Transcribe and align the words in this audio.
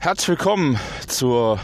Herzlich 0.00 0.28
willkommen 0.28 0.76
zur 1.06 1.60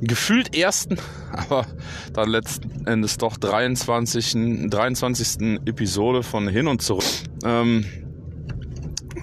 gefühlt 0.00 0.56
ersten, 0.56 0.96
aber 1.32 1.66
dann 2.14 2.30
letzten 2.30 2.86
Endes 2.86 3.18
doch 3.18 3.36
23. 3.36 4.70
23. 4.70 5.60
Episode 5.66 6.22
von 6.22 6.48
Hin 6.48 6.68
und 6.68 6.80
Zurück. 6.80 7.04
Ähm, 7.44 7.84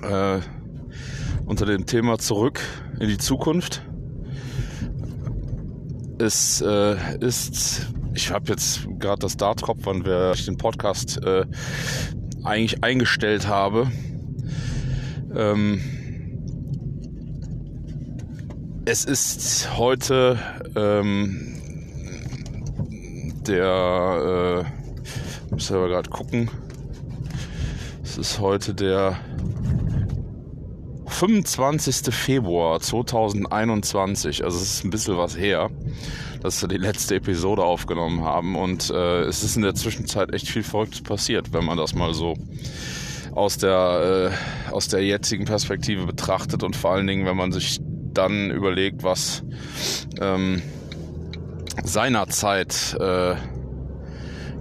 äh, 0.04 0.40
unter 1.48 1.66
dem 1.66 1.88
Thema 1.88 2.20
Zurück 2.20 2.62
in 3.00 3.08
die 3.08 3.18
Zukunft. 3.18 3.82
Es 6.20 6.62
äh, 6.62 7.18
ist, 7.20 7.88
ich 8.18 8.32
habe 8.32 8.50
jetzt 8.50 8.88
gerade 8.98 9.20
das 9.20 9.38
Dartkopf, 9.38 9.82
wann 9.84 10.04
wir 10.04 10.34
den 10.34 10.58
Podcast 10.58 11.24
äh, 11.24 11.46
eigentlich 12.44 12.84
eingestellt 12.84 13.48
habe. 13.48 13.92
Ähm, 15.36 15.80
es 18.86 19.06
ist 19.06 19.78
heute 19.78 20.40
ähm, 20.76 21.62
der, 23.46 24.66
äh, 24.66 25.52
muss 25.52 25.72
aber 25.72 25.88
gerade 25.88 26.10
gucken. 26.10 26.50
Es 28.04 28.18
ist 28.18 28.40
heute 28.40 28.74
der 28.74 29.20
25. 31.06 32.12
Februar 32.12 32.80
2021. 32.80 34.44
Also 34.44 34.58
es 34.58 34.64
ist 34.64 34.84
ein 34.86 34.90
bisschen 34.90 35.18
was 35.18 35.38
her, 35.38 35.70
dass 36.42 36.62
wir 36.62 36.70
die 36.70 36.78
letzte 36.78 37.16
Episode 37.16 37.64
aufgenommen 37.64 38.24
haben. 38.24 38.56
Und 38.56 38.90
äh, 38.90 39.22
es 39.22 39.44
ist 39.44 39.56
in 39.56 39.64
der 39.64 39.76
Zwischenzeit 39.76 40.34
echt 40.34 40.48
viel 40.48 40.64
Verrücktes 40.64 41.02
passiert, 41.02 41.54
wenn 41.54 41.66
man 41.66 41.78
das 41.78 41.94
mal 41.94 42.14
so 42.14 42.36
aus 43.34 43.58
der, 43.58 44.32
äh, 44.68 44.72
aus 44.72 44.88
der 44.88 45.04
jetzigen 45.04 45.46
Perspektive 45.46 46.06
betrachtet 46.06 46.64
und 46.64 46.76
vor 46.76 46.92
allen 46.92 47.06
Dingen, 47.06 47.26
wenn 47.26 47.38
man 47.38 47.52
sich 47.52 47.80
dann 48.14 48.50
überlegt, 48.50 49.04
was 49.04 49.44
ähm, 50.20 50.62
seinerzeit 51.84 52.98
äh, 53.00 53.36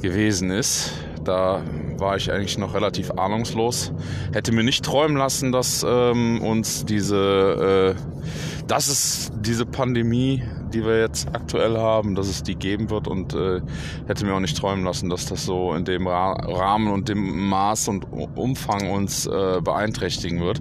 gewesen 0.03 0.51
ist, 0.51 0.93
da 1.25 1.63
war 1.99 2.17
ich 2.17 2.31
eigentlich 2.31 2.59
noch 2.59 2.75
relativ 2.75 3.11
ahnungslos. 3.13 3.93
Hätte 4.33 4.53
mir 4.53 4.63
nicht 4.63 4.85
träumen 4.85 5.17
lassen, 5.17 5.53
dass 5.53 5.85
ähm, 5.89 6.41
uns 6.43 6.85
diese, 6.85 7.97
äh, 7.97 8.65
dass 8.67 8.89
es 8.89 9.33
diese 9.41 9.67
Pandemie, 9.67 10.43
die 10.77 10.85
wir 10.85 11.01
jetzt 11.01 11.29
aktuell 11.33 11.79
haben, 11.79 12.15
dass 12.15 12.29
es 12.29 12.43
die 12.43 12.55
geben 12.55 12.91
wird 12.91 13.09
und 13.09 13.33
äh, 13.33 13.63
hätte 14.07 14.27
mir 14.27 14.35
auch 14.35 14.41
nicht 14.41 14.59
träumen 14.59 14.85
lassen, 14.85 15.09
dass 15.09 15.25
das 15.25 15.45
so 15.45 15.73
in 15.73 15.87
dem 15.87 16.07
Ra 16.07 16.33
Rahmen 16.33 16.89
und 16.89 17.09
dem 17.09 17.49
Maß 17.49 17.89
und 17.89 18.05
Umfang 18.13 18.91
uns 18.91 19.27
äh, 19.27 19.61
beeinträchtigen 19.63 20.41
wird. 20.41 20.61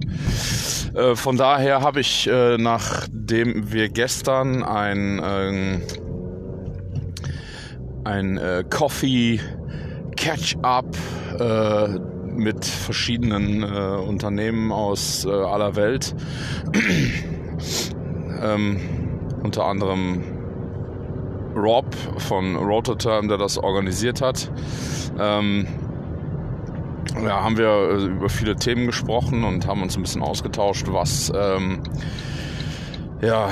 Äh, 0.96 1.16
von 1.16 1.36
daher 1.36 1.82
habe 1.82 2.00
ich, 2.00 2.28
äh, 2.28 2.58
nachdem 2.58 3.74
wir 3.74 3.90
gestern 3.90 4.64
ein, 4.64 5.20
äh, 5.20 5.82
ein 8.06 8.38
äh, 8.38 8.64
Coffee 8.70 9.42
Catch-up 10.16 10.96
äh, 11.38 12.00
mit 12.34 12.64
verschiedenen 12.64 13.64
äh, 13.64 13.98
Unternehmen 13.98 14.72
aus 14.72 15.26
äh, 15.26 15.30
aller 15.30 15.76
Welt, 15.76 16.16
ähm, 18.42 19.05
unter 19.46 19.66
anderem 19.66 20.24
Rob 21.56 21.96
von 22.18 22.56
Rototerm, 22.58 23.30
der 23.30 23.38
das 23.38 23.58
organisiert 23.58 24.22
hat. 24.22 24.52
Ähm, 25.18 25.68
ja, 27.24 27.44
haben 27.44 27.58
wir 27.58 27.68
äh, 27.68 28.06
über 28.06 28.28
viele 28.28 28.56
Themen 28.56 28.88
gesprochen 28.88 29.44
und 29.44 29.68
haben 29.68 29.82
uns 29.82 29.96
ein 29.96 30.02
bisschen 30.02 30.22
ausgetauscht, 30.22 30.88
was 30.90 31.32
ähm, 31.34 31.84
ja, 33.22 33.50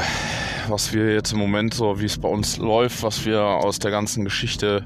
was 0.67 0.93
wir 0.93 1.13
jetzt 1.13 1.31
im 1.31 1.39
Moment 1.39 1.73
so, 1.73 1.99
wie 2.01 2.05
es 2.05 2.17
bei 2.17 2.27
uns 2.27 2.57
läuft, 2.57 3.03
was 3.03 3.25
wir 3.25 3.41
aus 3.41 3.79
der 3.79 3.91
ganzen 3.91 4.25
Geschichte 4.25 4.85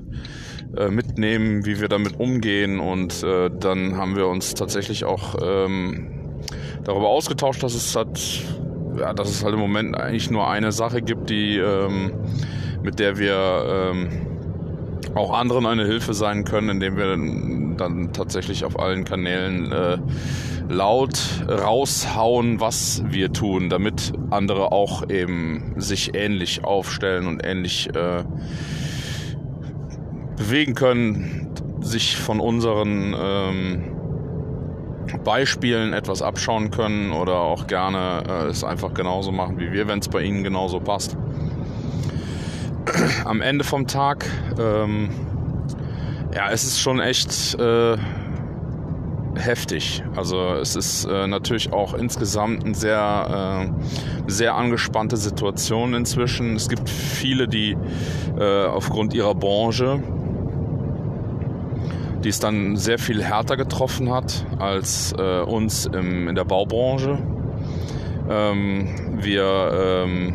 äh, 0.75 0.89
mitnehmen, 0.89 1.65
wie 1.65 1.79
wir 1.79 1.87
damit 1.87 2.19
umgehen 2.19 2.79
und 2.79 3.23
äh, 3.23 3.49
dann 3.49 3.97
haben 3.97 4.15
wir 4.15 4.27
uns 4.27 4.53
tatsächlich 4.53 5.05
auch 5.05 5.35
ähm, 5.41 6.09
darüber 6.83 7.07
ausgetauscht, 7.07 7.63
dass 7.63 7.73
es 7.73 7.95
halt, 7.95 8.43
ja, 8.99 9.13
dass 9.13 9.29
es 9.29 9.43
halt 9.43 9.53
im 9.53 9.59
Moment 9.59 9.95
eigentlich 9.97 10.29
nur 10.31 10.49
eine 10.49 10.71
Sache 10.71 11.01
gibt, 11.01 11.29
die 11.29 11.57
ähm, 11.57 12.11
mit 12.83 12.99
der 12.99 13.17
wir 13.17 13.91
ähm, 13.91 14.09
auch 15.15 15.37
anderen 15.37 15.65
eine 15.65 15.85
Hilfe 15.85 16.13
sein 16.13 16.43
können, 16.43 16.69
indem 16.69 16.97
wir 16.97 17.07
dann 17.77 18.13
tatsächlich 18.13 18.65
auf 18.65 18.79
allen 18.79 19.03
Kanälen 19.03 19.71
äh, 19.71 19.97
laut 20.69 21.19
raushauen, 21.47 22.59
was 22.59 23.03
wir 23.07 23.31
tun, 23.31 23.69
damit 23.69 24.13
andere 24.29 24.71
auch 24.71 25.09
eben 25.09 25.73
sich 25.77 26.15
ähnlich 26.15 26.63
aufstellen 26.63 27.27
und 27.27 27.45
ähnlich 27.45 27.89
äh, 27.95 28.23
bewegen 30.35 30.75
können, 30.75 31.49
sich 31.81 32.17
von 32.17 32.39
unseren 32.39 33.15
ähm, 33.19 33.96
Beispielen 35.23 35.94
etwas 35.94 36.22
abschauen 36.22 36.72
können 36.72 37.12
oder 37.12 37.35
auch 37.35 37.68
gerne 37.68 38.23
äh, 38.28 38.45
es 38.47 38.63
einfach 38.63 38.94
genauso 38.94 39.31
machen 39.31 39.59
wie 39.59 39.72
wir, 39.72 39.88
wenn 39.88 40.00
es 40.00 40.07
bei 40.07 40.22
ihnen 40.22 40.44
genauso 40.44 40.79
passt. 40.79 41.18
Am 43.25 43.41
Ende 43.41 43.63
vom 43.63 43.88
Tag, 43.88 44.25
ähm, 44.59 45.09
ja, 46.34 46.50
es 46.51 46.63
ist 46.63 46.79
schon 46.79 47.00
echt 47.00 47.59
äh, 47.59 47.97
heftig. 49.38 50.03
Also 50.16 50.53
es 50.53 50.75
ist 50.75 51.06
äh, 51.06 51.28
natürlich 51.28 51.72
auch 51.72 51.94
insgesamt 51.94 52.66
eine 52.66 52.75
sehr, 52.75 53.69
äh, 53.69 54.31
sehr 54.31 54.56
angespannte 54.56 55.18
Situation 55.18 55.94
inzwischen. 55.94 56.56
Es 56.56 56.69
gibt 56.69 56.89
viele, 56.89 57.47
die 57.47 57.78
äh, 58.38 58.66
aufgrund 58.66 59.13
ihrer 59.13 59.35
Branche, 59.35 60.01
die 62.27 62.31
es 62.31 62.41
dann 62.41 62.75
sehr 62.75 62.99
viel 62.99 63.23
härter 63.23 63.55
getroffen 63.55 64.11
hat 64.11 64.45
als 64.59 65.13
äh, 65.17 65.39
uns 65.39 65.85
im, 65.85 66.27
in 66.27 66.35
der 66.35 66.43
Baubranche. 66.43 67.19
Ähm, 68.29 68.89
wir 69.13 70.03
ähm, 70.03 70.33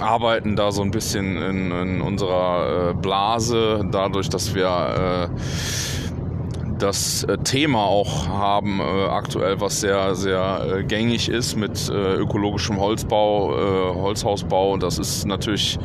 arbeiten 0.00 0.56
da 0.56 0.72
so 0.72 0.80
ein 0.80 0.90
bisschen 0.90 1.36
in, 1.36 1.70
in 1.70 2.00
unserer 2.00 2.92
äh, 2.92 2.94
Blase, 2.94 3.86
dadurch, 3.92 4.30
dass 4.30 4.54
wir 4.54 5.28
äh, 5.28 6.78
das 6.78 7.24
äh, 7.24 7.36
Thema 7.44 7.84
auch 7.84 8.28
haben 8.28 8.80
äh, 8.80 8.82
aktuell, 8.82 9.60
was 9.60 9.82
sehr, 9.82 10.14
sehr 10.14 10.78
äh, 10.78 10.82
gängig 10.82 11.28
ist 11.28 11.56
mit 11.56 11.90
äh, 11.90 12.14
ökologischem 12.14 12.80
Holzbau, 12.80 13.52
äh, 13.52 13.94
Holzhausbau. 13.96 14.78
Das 14.78 14.98
ist 14.98 15.26
natürlich 15.26 15.78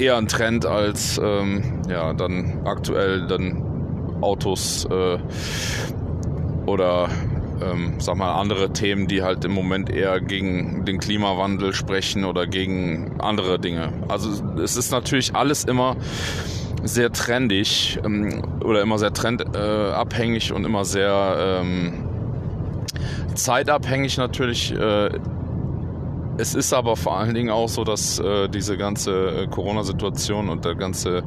eher 0.00 0.16
ein 0.16 0.28
Trend 0.28 0.66
als 0.66 1.20
ähm, 1.22 1.82
ja, 1.88 2.12
dann 2.14 2.62
aktuell 2.64 3.26
dann 3.26 3.62
Autos 4.20 4.86
oder 6.66 7.08
ähm, 7.62 7.94
sag 7.98 8.16
mal 8.16 8.34
andere 8.34 8.72
Themen, 8.72 9.06
die 9.06 9.22
halt 9.22 9.44
im 9.44 9.52
Moment 9.52 9.90
eher 9.90 10.20
gegen 10.20 10.84
den 10.84 10.98
Klimawandel 10.98 11.72
sprechen 11.72 12.24
oder 12.24 12.46
gegen 12.46 13.20
andere 13.20 13.58
Dinge. 13.58 13.92
Also 14.08 14.30
es 14.62 14.76
ist 14.76 14.90
natürlich 14.90 15.34
alles 15.34 15.64
immer 15.64 15.96
sehr 16.82 17.12
trendig 17.12 17.98
ähm, 18.04 18.42
oder 18.64 18.82
immer 18.82 18.98
sehr 18.98 19.12
trendabhängig 19.12 20.50
äh, 20.50 20.54
und 20.54 20.64
immer 20.64 20.84
sehr 20.84 21.60
ähm, 21.62 22.04
zeitabhängig 23.34 24.16
natürlich. 24.16 24.72
Äh, 24.72 25.10
es 26.40 26.54
ist 26.54 26.72
aber 26.72 26.96
vor 26.96 27.18
allen 27.18 27.34
Dingen 27.34 27.50
auch 27.50 27.68
so, 27.68 27.84
dass 27.84 28.18
äh, 28.18 28.48
diese 28.48 28.78
ganze 28.78 29.42
äh, 29.42 29.46
Corona-Situation 29.46 30.48
und 30.48 30.64
der 30.64 30.74
ganze 30.74 31.22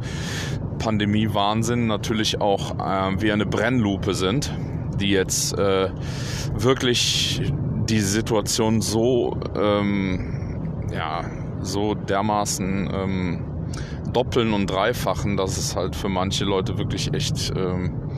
Pandemie-Wahnsinn 0.80 1.86
natürlich 1.86 2.42
auch 2.42 2.80
äh, 2.80 3.22
wie 3.22 3.32
eine 3.32 3.46
Brennlupe 3.46 4.16
sind, 4.16 4.52
die 5.00 5.12
jetzt 5.12 5.58
äh, 5.58 5.90
wirklich 6.56 7.42
die 7.88 8.00
Situation 8.00 8.82
so, 8.82 9.38
ähm, 9.56 10.82
ja, 10.92 11.26
so 11.62 11.94
dermaßen 11.94 12.90
ähm, 12.92 13.46
doppeln 14.12 14.54
und 14.54 14.68
dreifachen, 14.68 15.38
dass 15.38 15.58
es 15.58 15.76
halt 15.76 15.96
für 15.96 16.10
manche 16.10 16.44
Leute 16.44 16.78
wirklich 16.80 17.14
echt 17.14 17.54
ähm, 17.56 18.10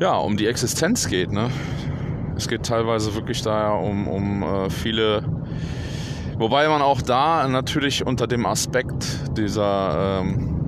ja, 0.00 0.16
um 0.16 0.36
die 0.36 0.46
Existenz 0.46 1.08
geht. 1.08 1.30
Ne? 1.30 1.50
Es 2.38 2.46
geht 2.46 2.64
teilweise 2.64 3.16
wirklich 3.16 3.42
daher 3.42 3.74
um, 3.80 4.06
um 4.06 4.42
äh, 4.44 4.70
viele, 4.70 5.24
wobei 6.36 6.68
man 6.68 6.82
auch 6.82 7.02
da 7.02 7.48
natürlich 7.48 8.06
unter 8.06 8.28
dem 8.28 8.46
Aspekt 8.46 9.04
dieser 9.36 10.20
ähm, 10.22 10.58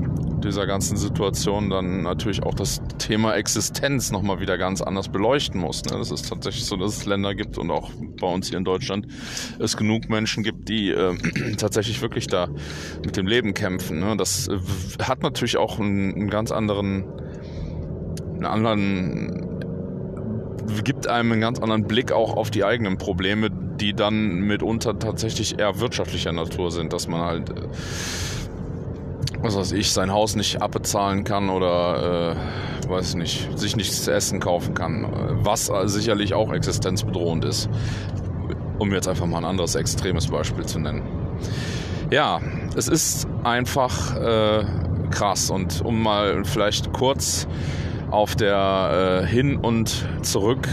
dieser 0.43 0.67
ganzen 0.67 0.97
Situation 0.97 1.71
dann 1.71 2.03
natürlich 2.03 2.43
auch 2.43 2.55
das 2.55 2.81
Thema 2.99 3.35
Existenz 3.35 4.11
nochmal 4.11 4.41
wieder 4.41 4.59
ganz 4.59 4.81
anders 4.81 5.09
beleuchten 5.09 5.61
muss. 5.61 5.85
Ne? 5.85 5.99
Das 5.99 6.11
ist 6.11 6.29
tatsächlich 6.29 6.65
so, 6.65 6.77
dass 6.77 6.97
es 6.97 7.07
Länder 7.07 7.35
gibt 7.35 7.59
und 7.59 7.71
auch 7.71 7.91
bei 8.21 8.27
uns 8.27 8.49
hier 8.49 8.59
in 8.59 8.65
Deutschland 8.65 9.07
es 9.59 9.77
genug 9.77 10.09
Menschen 10.09 10.43
gibt, 10.43 10.69
die 10.69 10.91
äh, 10.91 11.15
tatsächlich 11.57 12.01
wirklich 12.03 12.27
da 12.27 12.49
mit 13.05 13.17
dem 13.17 13.27
Leben 13.27 13.55
kämpfen. 13.55 14.01
Ne? 14.01 14.17
Das 14.17 14.49
äh, 14.49 14.59
hat 15.03 15.23
natürlich 15.23 15.57
auch 15.57 15.79
einen, 15.79 16.15
einen 16.15 16.31
ganz 16.31 16.51
anderen, 16.51 17.05
einen 18.35 18.47
anderen 18.47 19.50
gibt 20.85 21.07
einem 21.07 21.33
einen 21.33 21.41
ganz 21.41 21.59
anderen 21.59 21.85
Blick 21.85 22.13
auch 22.13 22.35
auf 22.37 22.51
die 22.51 22.65
eigenen 22.65 22.99
Probleme, 22.99 23.51
die 23.51 23.95
dann 23.95 24.41
mitunter 24.41 24.99
tatsächlich 24.99 25.59
eher 25.59 25.81
wirtschaftlicher 25.81 26.33
Natur 26.33 26.71
sind, 26.71 26.93
dass 26.93 27.09
man 27.09 27.21
halt, 27.21 27.51
äh, 27.51 27.63
was 29.41 29.57
weiß 29.57 29.73
ich, 29.73 29.93
sein 29.93 30.13
Haus 30.13 30.37
nicht 30.37 30.61
abbezahlen 30.61 31.25
kann 31.25 31.49
oder, 31.49 32.37
äh, 32.85 32.89
weiß 32.89 33.15
nicht, 33.15 33.59
sich 33.59 33.77
nichts 33.77 34.05
zu 34.05 34.13
essen 34.13 34.41
kaufen 34.41 34.75
kann, 34.75 35.07
was 35.43 35.71
sicherlich 35.85 36.35
auch 36.35 36.53
existenzbedrohend 36.53 37.45
ist, 37.45 37.71
um 38.79 38.93
jetzt 38.93 39.07
einfach 39.09 39.27
mal 39.27 39.39
ein 39.39 39.45
anderes 39.45 39.77
extremes 39.77 40.27
Beispiel 40.27 40.67
zu 40.67 40.81
nennen. 40.81 41.03
Ja, 42.11 42.41
es 42.77 42.89
ist 42.89 43.29
einfach 43.45 44.17
äh, 44.17 44.65
krass 45.11 45.51
und 45.51 45.81
um 45.83 46.03
mal 46.03 46.45
vielleicht 46.45 46.93
kurz 46.93 47.47
auf 48.11 48.37
der 48.37 49.23
äh, 49.23 49.27
Hin- 49.27 49.57
und 49.57 50.07
Zurück 50.23 50.69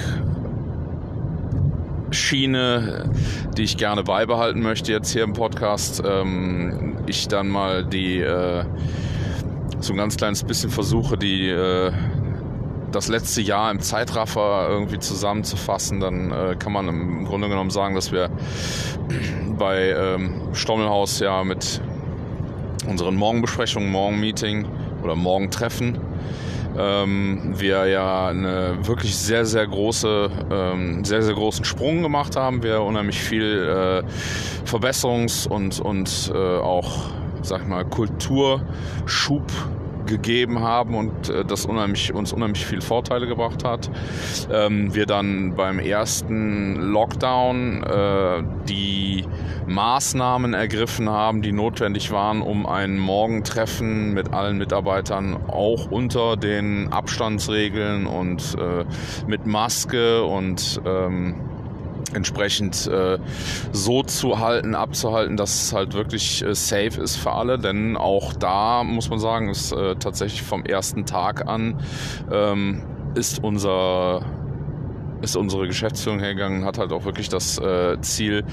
Schiene, 2.12 3.10
die 3.57 3.63
ich 3.63 3.78
gerne 3.78 4.04
beibehalten 4.04 4.62
möchte 4.62 4.92
jetzt 4.92 5.12
hier 5.12 5.24
im 5.24 5.34
Podcast, 5.34 6.01
ähm, 6.06 6.98
ich 7.06 7.28
dann 7.28 7.50
mal 7.50 7.84
die 7.84 8.19
äh, 8.19 8.63
so 9.80 9.94
ein 9.94 9.98
ganz 9.98 10.18
kleines 10.18 10.44
bisschen 10.44 10.69
versuche, 10.69 11.18
die 11.18 11.50
äh, 11.50 11.92
das 12.92 13.10
letzte 13.10 13.42
Jahr 13.42 13.69
im 13.72 13.81
Zeitraffer 13.81 14.68
irgendwie 14.69 15.00
zusammenzufassen, 15.00 16.00
dann 16.00 16.31
äh, 16.31 16.56
kann 16.57 16.72
man 16.72 16.88
im 16.88 17.25
Grunde 17.25 17.50
genommen 17.50 17.69
sagen, 17.69 17.95
dass 17.95 18.12
wir 18.12 18.30
bei 19.57 19.89
ähm, 19.89 20.54
Stommelhaus 20.54 21.19
ja 21.19 21.44
mit 21.44 21.81
unseren 22.88 23.16
Morgenbesprechungen, 23.16 23.92
Morgenmeeting 23.92 24.66
oder 25.04 25.16
Morgentreffen 25.16 26.00
ähm, 26.77 27.53
wir 27.56 27.88
ja 27.88 28.27
eine 28.27 28.77
wirklich 28.85 29.15
sehr, 29.18 29.45
sehr 29.45 29.68
große, 29.68 30.29
ähm, 30.51 31.03
sehr, 31.03 31.21
sehr 31.21 31.33
großen 31.33 31.65
Sprung 31.65 32.01
gemacht 32.01 32.35
haben. 32.35 32.63
Wir 32.63 32.81
unheimlich 32.81 33.19
viel 33.19 33.63
äh, 33.63 34.69
Verbesserungs- 34.69 35.47
und, 35.47 35.79
und 35.79 36.31
äh, 36.33 36.38
auch, 36.38 37.09
sag 37.41 37.62
ich 37.62 37.68
mal, 37.68 37.85
Kulturschub 37.85 39.51
gegeben 40.07 40.62
haben 40.62 40.95
und 40.95 41.30
äh, 41.30 41.45
das 41.45 41.65
unheimlich, 41.65 42.13
uns 42.13 42.33
unheimlich 42.33 42.65
viel 42.65 42.81
Vorteile 42.81 43.27
gebracht 43.27 43.63
hat. 43.63 43.89
Ähm, 44.51 44.94
wir 44.95 45.06
dann 45.06 45.56
beim 45.56 45.80
ersten 45.80 46.75
Lockdown 46.92 47.83
äh, 47.83 48.44
die 48.68 49.25
Maßnahmen 49.68 50.54
ergriffen 50.54 51.09
haben, 51.09 51.42
die 51.42 51.51
notwendig 51.51 52.12
waren, 52.12 52.42
um 52.42 52.65
ein 52.65 52.98
Morgentreffen 52.98 54.13
mit 54.13 54.33
allen 54.33 54.57
Mitarbeitern 54.57 55.38
auch 55.48 55.92
unter 55.92 56.38
den 56.38 56.92
Abstandsregeln 56.92 58.07
und 58.07 58.56
äh, 58.60 58.86
mit 59.27 59.45
Maske 59.45 60.24
und 60.24 60.81
ähm, 60.86 61.36
entsprechend 62.13 62.88
äh, 62.88 63.18
so 63.71 64.04
zu 64.04 64.39
halten, 64.39 64.75
abzuhalten, 64.75 65.38
dass 65.38 65.63
es 65.63 65.74
halt 65.74 65.94
wirklich 65.94 66.44
äh, 66.44 66.56
safe 66.56 67.01
ist 67.01 67.15
für 67.15 67.31
alle. 67.31 67.57
Denn 67.57 67.98
auch 67.98 68.33
da 68.33 68.83
muss 68.83 69.09
man 69.09 69.19
sagen, 69.19 69.50
ist 69.50 69.71
äh, 69.71 69.95
tatsächlich 69.95 70.44
vom 70.44 70.63
ersten 70.63 71.06
Tag 71.06 71.48
an 71.48 71.81
ähm, 72.31 72.83
ist 73.15 73.44
unser 73.44 74.21
ist 75.21 75.35
unsere 75.35 75.67
Geschäftsführung 75.67 76.19
hergegangen, 76.19 76.65
hat 76.65 76.77
halt 76.77 76.91
auch 76.91 77.05
wirklich 77.05 77.29
das 77.29 77.57
äh, 77.57 77.99
Ziel, 78.01 78.43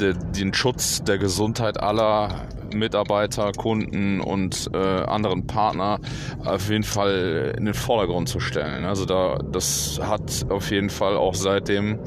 de, 0.00 0.14
den 0.36 0.54
Schutz 0.54 1.02
der 1.02 1.18
Gesundheit 1.18 1.80
aller 1.80 2.46
Mitarbeiter, 2.74 3.52
Kunden 3.52 4.20
und 4.20 4.70
äh, 4.72 4.78
anderen 4.78 5.46
Partner 5.46 5.98
auf 6.44 6.68
jeden 6.70 6.84
Fall 6.84 7.54
in 7.56 7.64
den 7.64 7.74
Vordergrund 7.74 8.28
zu 8.28 8.40
stellen. 8.40 8.84
Also 8.84 9.04
da, 9.04 9.38
das 9.50 10.00
hat 10.02 10.46
auf 10.48 10.70
jeden 10.70 10.90
Fall 10.90 11.16
auch 11.16 11.34
seitdem 11.34 11.98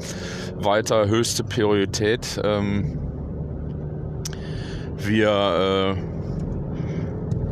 weiter 0.56 1.06
höchste 1.06 1.44
Priorität. 1.44 2.40
Ähm, 2.42 2.98
wir 4.96 5.96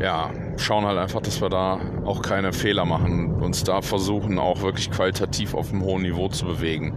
äh, 0.00 0.02
ja, 0.02 0.30
schauen 0.56 0.84
halt 0.84 0.98
einfach, 0.98 1.20
dass 1.20 1.40
wir 1.40 1.48
da 1.48 1.80
auch 2.04 2.22
keine 2.22 2.52
Fehler 2.52 2.84
machen, 2.84 3.34
uns 3.42 3.64
da 3.64 3.82
versuchen 3.82 4.38
auch 4.38 4.62
wirklich 4.62 4.90
qualitativ 4.90 5.54
auf 5.54 5.72
einem 5.72 5.82
hohen 5.82 6.02
Niveau 6.02 6.28
zu 6.28 6.46
bewegen. 6.46 6.94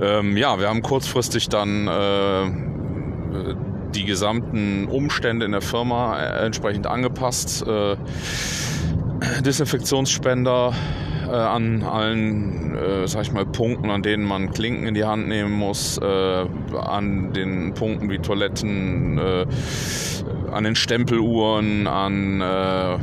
Ähm, 0.00 0.36
ja, 0.36 0.58
wir 0.58 0.68
haben 0.68 0.82
kurzfristig 0.82 1.48
dann 1.48 1.86
äh, 1.86 3.54
die 3.94 4.04
gesamten 4.04 4.88
Umstände 4.88 5.44
in 5.46 5.52
der 5.52 5.60
Firma 5.60 6.18
äh, 6.18 6.46
entsprechend 6.46 6.86
angepasst. 6.86 7.66
Äh, 7.66 7.96
Desinfektionsspender 9.44 10.74
äh, 11.32 11.34
an 11.34 11.82
allen, 11.82 12.76
äh, 12.76 13.08
sag 13.08 13.22
ich 13.22 13.32
mal, 13.32 13.46
Punkten, 13.46 13.90
an 13.90 14.02
denen 14.02 14.24
man 14.24 14.52
Klinken 14.52 14.86
in 14.86 14.94
die 14.94 15.04
Hand 15.04 15.28
nehmen 15.28 15.52
muss, 15.52 15.98
äh, 15.98 16.46
an 16.78 17.32
den 17.32 17.72
Punkten 17.74 18.10
wie 18.10 18.18
Toiletten, 18.18 19.18
äh, 19.18 19.46
an 20.52 20.64
den 20.64 20.76
Stempeluhren, 20.76 21.86
an 21.86 22.40
äh, 22.42 22.98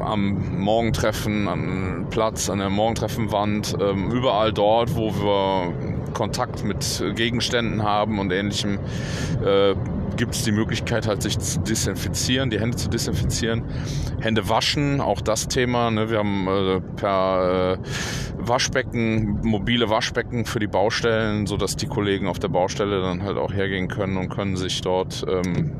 am 0.00 0.58
Morgentreffen, 0.58 1.48
an 1.48 2.06
Platz, 2.10 2.48
an 2.48 2.58
der 2.58 2.70
Morgentreffenwand, 2.70 3.76
ähm, 3.80 4.10
überall 4.10 4.52
dort, 4.52 4.96
wo 4.96 5.10
wir 5.10 5.74
Kontakt 6.14 6.64
mit 6.64 7.04
Gegenständen 7.14 7.82
haben 7.82 8.18
und 8.18 8.32
ähnlichem, 8.32 8.78
äh, 9.44 9.74
gibt 10.18 10.34
es 10.34 10.42
die 10.42 10.52
Möglichkeit, 10.52 11.06
halt 11.06 11.22
sich 11.22 11.38
zu 11.38 11.60
desinfizieren, 11.60 12.50
die 12.50 12.60
Hände 12.60 12.76
zu 12.76 12.90
desinfizieren. 12.90 13.64
Hände 14.20 14.48
waschen, 14.48 15.00
auch 15.00 15.20
das 15.20 15.48
Thema. 15.48 15.90
Ne? 15.90 16.10
Wir 16.10 16.18
haben 16.18 16.46
äh, 16.48 16.80
per 16.96 17.78
äh, 17.78 17.88
Waschbecken, 18.36 19.40
mobile 19.42 19.88
Waschbecken 19.88 20.44
für 20.44 20.58
die 20.58 20.66
Baustellen, 20.66 21.46
sodass 21.46 21.76
die 21.76 21.86
Kollegen 21.86 22.26
auf 22.26 22.38
der 22.38 22.48
Baustelle 22.48 23.00
dann 23.00 23.22
halt 23.22 23.38
auch 23.38 23.52
hergehen 23.52 23.88
können 23.88 24.16
und 24.16 24.28
können 24.28 24.56
sich 24.56 24.80
dort 24.82 25.24
ähm, 25.28 25.72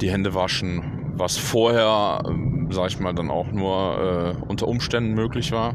die 0.00 0.10
Hände 0.10 0.34
waschen, 0.34 1.12
was 1.16 1.36
vorher, 1.36 2.22
ähm, 2.26 2.68
sag 2.70 2.88
ich 2.88 2.98
mal, 2.98 3.14
dann 3.14 3.30
auch 3.30 3.52
nur 3.52 4.36
äh, 4.40 4.42
unter 4.48 4.66
Umständen 4.68 5.14
möglich 5.14 5.52
war. 5.52 5.74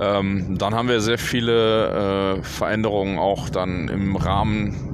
Ähm, 0.00 0.56
dann 0.58 0.74
haben 0.74 0.88
wir 0.88 1.00
sehr 1.00 1.18
viele 1.18 2.36
äh, 2.38 2.42
Veränderungen 2.42 3.18
auch 3.18 3.48
dann 3.48 3.88
im 3.88 4.16
Rahmen 4.16 4.87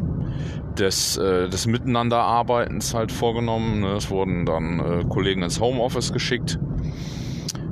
des, 0.79 1.17
äh, 1.17 1.49
des 1.49 1.67
Miteinanderarbeitens 1.67 2.95
halt 2.95 3.13
vorgenommen. 3.13 3.81
Ne? 3.81 3.93
Es 3.95 4.11
wurden 4.11 4.47
dann 4.47 4.81
äh, 4.81 5.05
Kollegen 5.09 5.43
ins 5.43 5.61
Homeoffice 5.61 6.13
geschickt. 6.13 6.59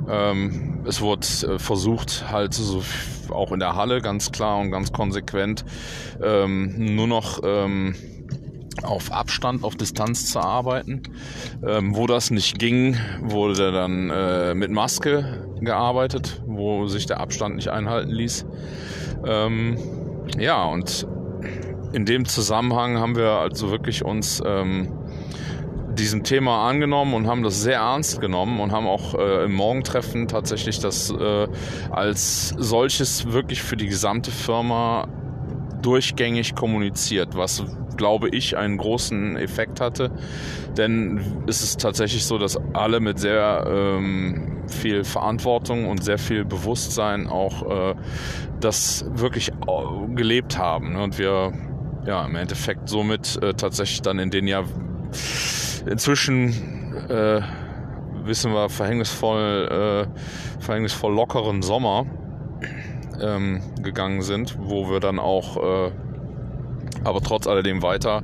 Ähm, 0.09 0.83
es 0.85 1.01
wurde 1.01 1.25
äh, 1.43 1.59
versucht, 1.59 2.25
halt 2.31 2.53
so 2.53 2.83
auch 3.29 3.51
in 3.51 3.59
der 3.59 3.75
Halle 3.75 4.01
ganz 4.01 4.31
klar 4.31 4.59
und 4.59 4.71
ganz 4.71 4.91
konsequent 4.91 5.63
ähm, 6.21 6.95
nur 6.95 7.07
noch 7.07 7.39
ähm, 7.43 7.95
auf 8.81 9.11
Abstand, 9.11 9.63
auf 9.63 9.75
Distanz 9.75 10.31
zu 10.31 10.39
arbeiten. 10.39 11.03
Ähm, 11.65 11.95
wo 11.95 12.07
das 12.07 12.31
nicht 12.31 12.59
ging, 12.59 12.97
wurde 13.21 13.71
dann 13.71 14.09
äh, 14.09 14.53
mit 14.55 14.71
Maske 14.71 15.47
gearbeitet, 15.61 16.41
wo 16.45 16.87
sich 16.87 17.05
der 17.05 17.19
Abstand 17.19 17.55
nicht 17.55 17.69
einhalten 17.69 18.11
ließ. 18.11 18.45
Ähm, 19.25 19.77
ja, 20.37 20.65
und 20.65 21.07
in 21.93 22.05
dem 22.05 22.25
Zusammenhang 22.25 22.97
haben 22.97 23.15
wir 23.15 23.31
also 23.31 23.71
wirklich 23.71 24.03
uns 24.03 24.41
ähm, 24.45 24.91
diesem 25.93 26.23
Thema 26.23 26.67
angenommen 26.67 27.13
und 27.13 27.27
haben 27.27 27.43
das 27.43 27.61
sehr 27.61 27.77
ernst 27.77 28.19
genommen 28.19 28.59
und 28.59 28.71
haben 28.71 28.87
auch 28.87 29.13
äh, 29.13 29.45
im 29.45 29.53
Morgentreffen 29.53 30.27
tatsächlich 30.27 30.79
das 30.79 31.11
äh, 31.11 31.47
als 31.91 32.49
solches 32.57 33.31
wirklich 33.31 33.61
für 33.61 33.77
die 33.77 33.87
gesamte 33.87 34.31
Firma 34.31 35.07
durchgängig 35.81 36.55
kommuniziert, 36.55 37.35
was 37.35 37.63
glaube 37.95 38.29
ich, 38.29 38.57
einen 38.57 38.77
großen 38.77 39.37
Effekt 39.37 39.79
hatte. 39.79 40.11
Denn 40.77 41.43
es 41.45 41.61
ist 41.61 41.79
tatsächlich 41.79 42.25
so, 42.25 42.39
dass 42.39 42.57
alle 42.73 42.99
mit 42.99 43.19
sehr 43.19 43.65
ähm, 43.67 44.63
viel 44.67 45.03
Verantwortung 45.03 45.87
und 45.87 46.03
sehr 46.03 46.17
viel 46.17 46.43
Bewusstsein 46.45 47.27
auch 47.27 47.91
äh, 47.91 47.95
das 48.59 49.05
wirklich 49.13 49.51
gelebt 50.15 50.57
haben. 50.57 50.95
Und 50.95 51.19
wir 51.19 51.53
ja 52.05 52.25
im 52.25 52.35
Endeffekt 52.35 52.89
somit 52.89 53.41
äh, 53.41 53.53
tatsächlich 53.53 54.01
dann 54.01 54.19
in 54.19 54.29
den 54.29 54.47
ja 54.47 54.63
inzwischen 55.85 56.49
äh, 57.09 57.41
wissen 58.25 58.53
wir 58.53 58.69
verhängnisvoll, 58.69 60.07
äh, 60.09 60.61
verhängnisvoll 60.61 61.13
lockeren 61.13 61.61
Sommer 61.61 62.05
ähm, 63.21 63.61
gegangen 63.81 64.21
sind, 64.21 64.57
wo 64.59 64.89
wir 64.89 64.99
dann 64.99 65.19
auch 65.19 65.57
äh, 65.57 65.91
aber 67.03 67.21
trotz 67.21 67.47
alledem 67.47 67.81
weiter 67.81 68.23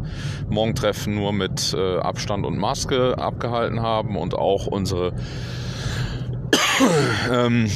Morgentreffen 0.50 1.15
nur 1.15 1.33
mit 1.33 1.74
äh, 1.74 1.98
Abstand 1.98 2.45
und 2.45 2.57
Maske 2.57 3.17
abgehalten 3.17 3.81
haben 3.81 4.15
und 4.17 4.36
auch 4.36 4.67
unsere 4.67 5.13
ähm, 7.31 7.69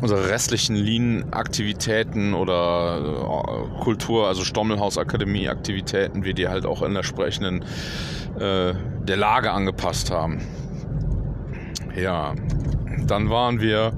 unsere 0.00 0.28
restlichen 0.30 0.76
Lean-Aktivitäten 0.76 2.34
oder 2.34 2.98
äh, 2.98 3.82
Kultur, 3.82 4.28
also 4.28 4.44
Stommelhaus-Akademie-Aktivitäten, 4.44 6.24
wir 6.24 6.34
die 6.34 6.48
halt 6.48 6.66
auch 6.66 6.82
in 6.82 6.92
der 6.92 7.00
entsprechenden 7.00 7.62
äh, 8.38 8.74
der 9.02 9.16
Lage 9.16 9.52
angepasst 9.52 10.10
haben. 10.10 10.40
Ja, 11.96 12.34
dann 13.06 13.30
waren 13.30 13.60
wir 13.60 13.92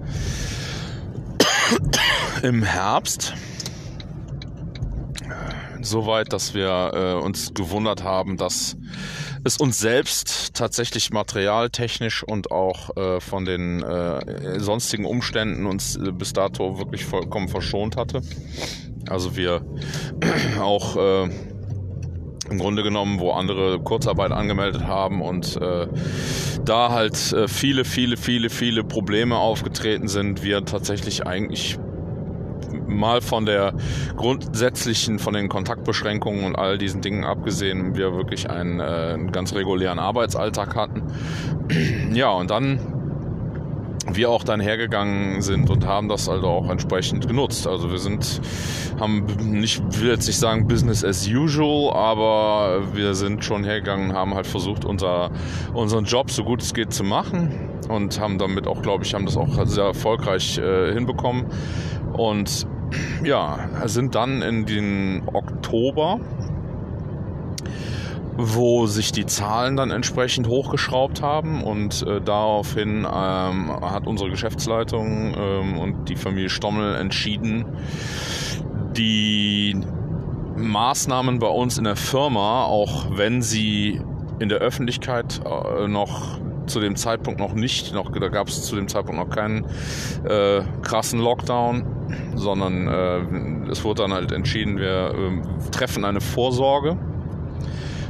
im 2.43 2.63
Herbst 2.63 3.35
so 5.83 6.07
weit, 6.07 6.33
dass 6.33 6.55
wir 6.55 6.93
äh, 6.95 7.25
uns 7.25 7.55
gewundert 7.55 8.05
haben, 8.05 8.37
dass 8.37 8.77
es 9.45 9.57
uns 9.57 9.79
selbst 9.79 10.55
tatsächlich 10.55 11.11
materialtechnisch 11.11 12.23
und 12.23 12.51
auch 12.51 12.97
äh, 12.97 13.21
von 13.21 13.45
den 13.45 13.83
äh, 13.83 14.61
sonstigen 14.61 15.05
Umständen 15.05 15.67
uns 15.67 15.97
äh, 15.97 16.13
bis 16.13 16.33
dato 16.33 16.79
wirklich 16.79 17.05
vollkommen 17.05 17.49
verschont 17.49 17.97
hatte. 17.97 18.23
Also 19.09 19.37
wir 19.37 19.65
auch 20.61 20.97
äh, 20.97 21.31
im 22.51 22.59
Grunde 22.59 22.83
genommen, 22.83 23.19
wo 23.19 23.33
andere 23.33 23.81
Kurzarbeit 23.81 24.31
angemeldet 24.31 24.85
haben 24.85 25.23
und 25.23 25.57
äh, 25.57 25.89
da 26.65 26.91
halt 26.91 27.33
äh, 27.33 27.49
viele, 27.49 27.85
viele, 27.85 28.17
viele, 28.17 28.51
viele 28.51 28.85
Probleme 28.85 29.37
aufgetreten 29.37 30.09
sind, 30.09 30.43
wir 30.43 30.65
tatsächlich 30.65 31.27
eigentlich 31.27 31.79
mal 32.93 33.21
von 33.21 33.47
der 33.47 33.75
grundsätzlichen, 34.17 35.19
von 35.19 35.35
den 35.35 35.49
Kontaktbeschränkungen 35.49 36.45
und 36.45 36.57
all 36.57 36.79
diesen 36.79 37.01
Dingen 37.01 37.25
abgesehen, 37.25 37.97
wir 37.97 38.15
wirklich 38.15 38.51
einen, 38.51 38.81
äh, 38.81 38.83
einen 38.83 39.33
ganz 39.33 39.55
regulären 39.55 39.99
Arbeitsalltag 39.99 40.75
hatten. 40.75 41.03
ja, 42.13 42.31
und 42.31 42.51
dann 42.51 42.81
wir 44.11 44.31
auch 44.31 44.43
dann 44.43 44.61
hergegangen 44.61 45.43
sind 45.43 45.71
und 45.71 45.87
haben 45.87 46.09
das 46.09 46.29
also 46.29 46.47
auch 46.47 46.69
entsprechend 46.69 47.29
genutzt. 47.29 47.67
Also 47.67 47.91
wir 47.91 47.99
sind, 47.99 48.41
haben 48.99 49.27
nicht, 49.41 49.83
will 50.01 50.11
jetzt 50.11 50.27
nicht 50.27 50.39
sagen 50.39 50.67
Business 50.67 51.05
as 51.05 51.29
usual, 51.29 51.95
aber 51.95 52.83
wir 52.95 53.15
sind 53.15 53.45
schon 53.45 53.65
hergegangen 53.65 54.13
haben 54.13 54.35
halt 54.35 54.47
versucht, 54.47 54.85
unser, 54.85 55.31
unseren 55.73 56.05
Job 56.05 56.31
so 56.31 56.45
gut 56.45 56.63
es 56.63 56.75
geht 56.75 56.93
zu 56.93 57.05
machen 57.05 57.71
und 57.89 58.19
haben 58.19 58.39
damit 58.39 58.67
auch, 58.67 58.83
glaube 58.83 59.05
ich, 59.05 59.15
haben 59.15 59.27
das 59.27 59.37
auch 59.37 59.67
sehr 59.67 59.85
erfolgreich 59.85 60.59
äh, 60.59 60.93
hinbekommen. 60.93 61.47
Und 62.13 62.67
ja, 63.25 63.69
sind 63.87 64.15
dann 64.15 64.43
in 64.43 64.67
den 64.67 65.23
Oktober, 65.33 66.21
wo 68.37 68.87
sich 68.87 69.13
die 69.13 69.27
Zahlen 69.27 69.77
dann 69.77 69.91
entsprechend 69.91 70.49
hochgeschraubt 70.49 71.23
haben 71.23 71.63
und 71.63 72.03
äh, 72.07 72.21
daraufhin 72.21 73.07
ähm, 73.11 73.71
hat 73.81 74.07
unsere 74.07 74.31
Geschäftsleitung 74.31 75.35
ähm, 75.37 75.79
und 75.79 76.09
die 76.09 76.17
Familie 76.17 76.49
Stommel 76.49 76.95
entschieden, 76.97 77.67
die 78.97 79.79
Maßnahmen 80.57 81.39
bei 81.39 81.49
uns 81.49 81.79
in 81.79 81.85
der 81.85 81.97
Firma, 81.97 82.65
auch 82.65 83.07
wenn 83.17 83.43
sie 83.43 84.01
in 84.39 84.49
der 84.49 84.59
Öffentlichkeit 84.59 85.41
äh, 85.45 85.89
noch 85.89 86.39
zu 86.67 86.81
dem 86.81 86.97
Zeitpunkt 86.97 87.41
noch 87.41 87.55
nicht, 87.55 87.95
noch, 87.95 88.11
da 88.11 88.29
gab 88.29 88.49
es 88.49 88.63
zu 88.63 88.77
dem 88.77 88.89
Zeitpunkt 88.89 89.21
noch 89.21 89.35
keinen 89.35 89.65
äh, 90.25 90.63
krassen 90.83 91.21
Lockdown, 91.21 91.85
sondern 92.35 92.89
äh, 92.89 93.71
es 93.71 93.85
wurde 93.85 94.03
dann 94.03 94.13
halt 94.13 94.33
entschieden, 94.33 94.79
wir 94.79 95.15
äh, 95.15 95.71
treffen 95.71 96.05
eine 96.05 96.21
Vorsorge 96.21 96.99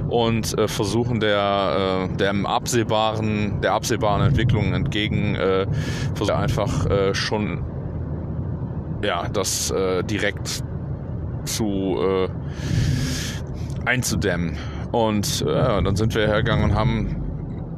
und 0.09 0.59
äh, 0.59 0.69
versuchen 0.69 1.21
der, 1.21 2.09
äh, 2.13 2.17
der 2.17 2.35
absehbaren, 2.45 3.61
der 3.63 3.73
absehbaren 3.73 4.23
Entwicklung 4.23 4.75
entgegen 4.75 5.35
äh, 5.35 5.67
einfach 6.35 6.87
äh, 6.87 7.15
schon 7.15 7.65
ja, 9.03 9.29
das 9.29 9.71
äh, 9.71 10.03
direkt 10.05 10.63
zu 11.45 11.97
äh, 12.01 12.29
einzudämmen. 13.85 14.57
Und 14.93 15.43
äh, 15.43 15.83
dann 15.83 15.97
sind 15.97 16.15
wir 16.15 16.27
hergegangen 16.27 16.71
und 16.71 16.75
haben 16.75 17.22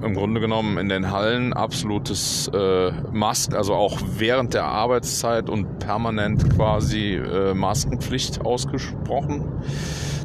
im 0.04 0.14
Grunde 0.14 0.40
genommen 0.40 0.78
in 0.78 0.88
den 0.88 1.10
Hallen 1.10 1.52
absolutes 1.52 2.48
äh, 2.48 2.92
Masken, 3.12 3.54
also 3.54 3.74
auch 3.74 3.98
während 4.18 4.54
der 4.54 4.64
Arbeitszeit 4.64 5.48
und 5.48 5.78
permanent 5.78 6.54
quasi 6.54 7.14
äh, 7.14 7.54
Maskenpflicht 7.54 8.44
ausgesprochen. 8.44 9.52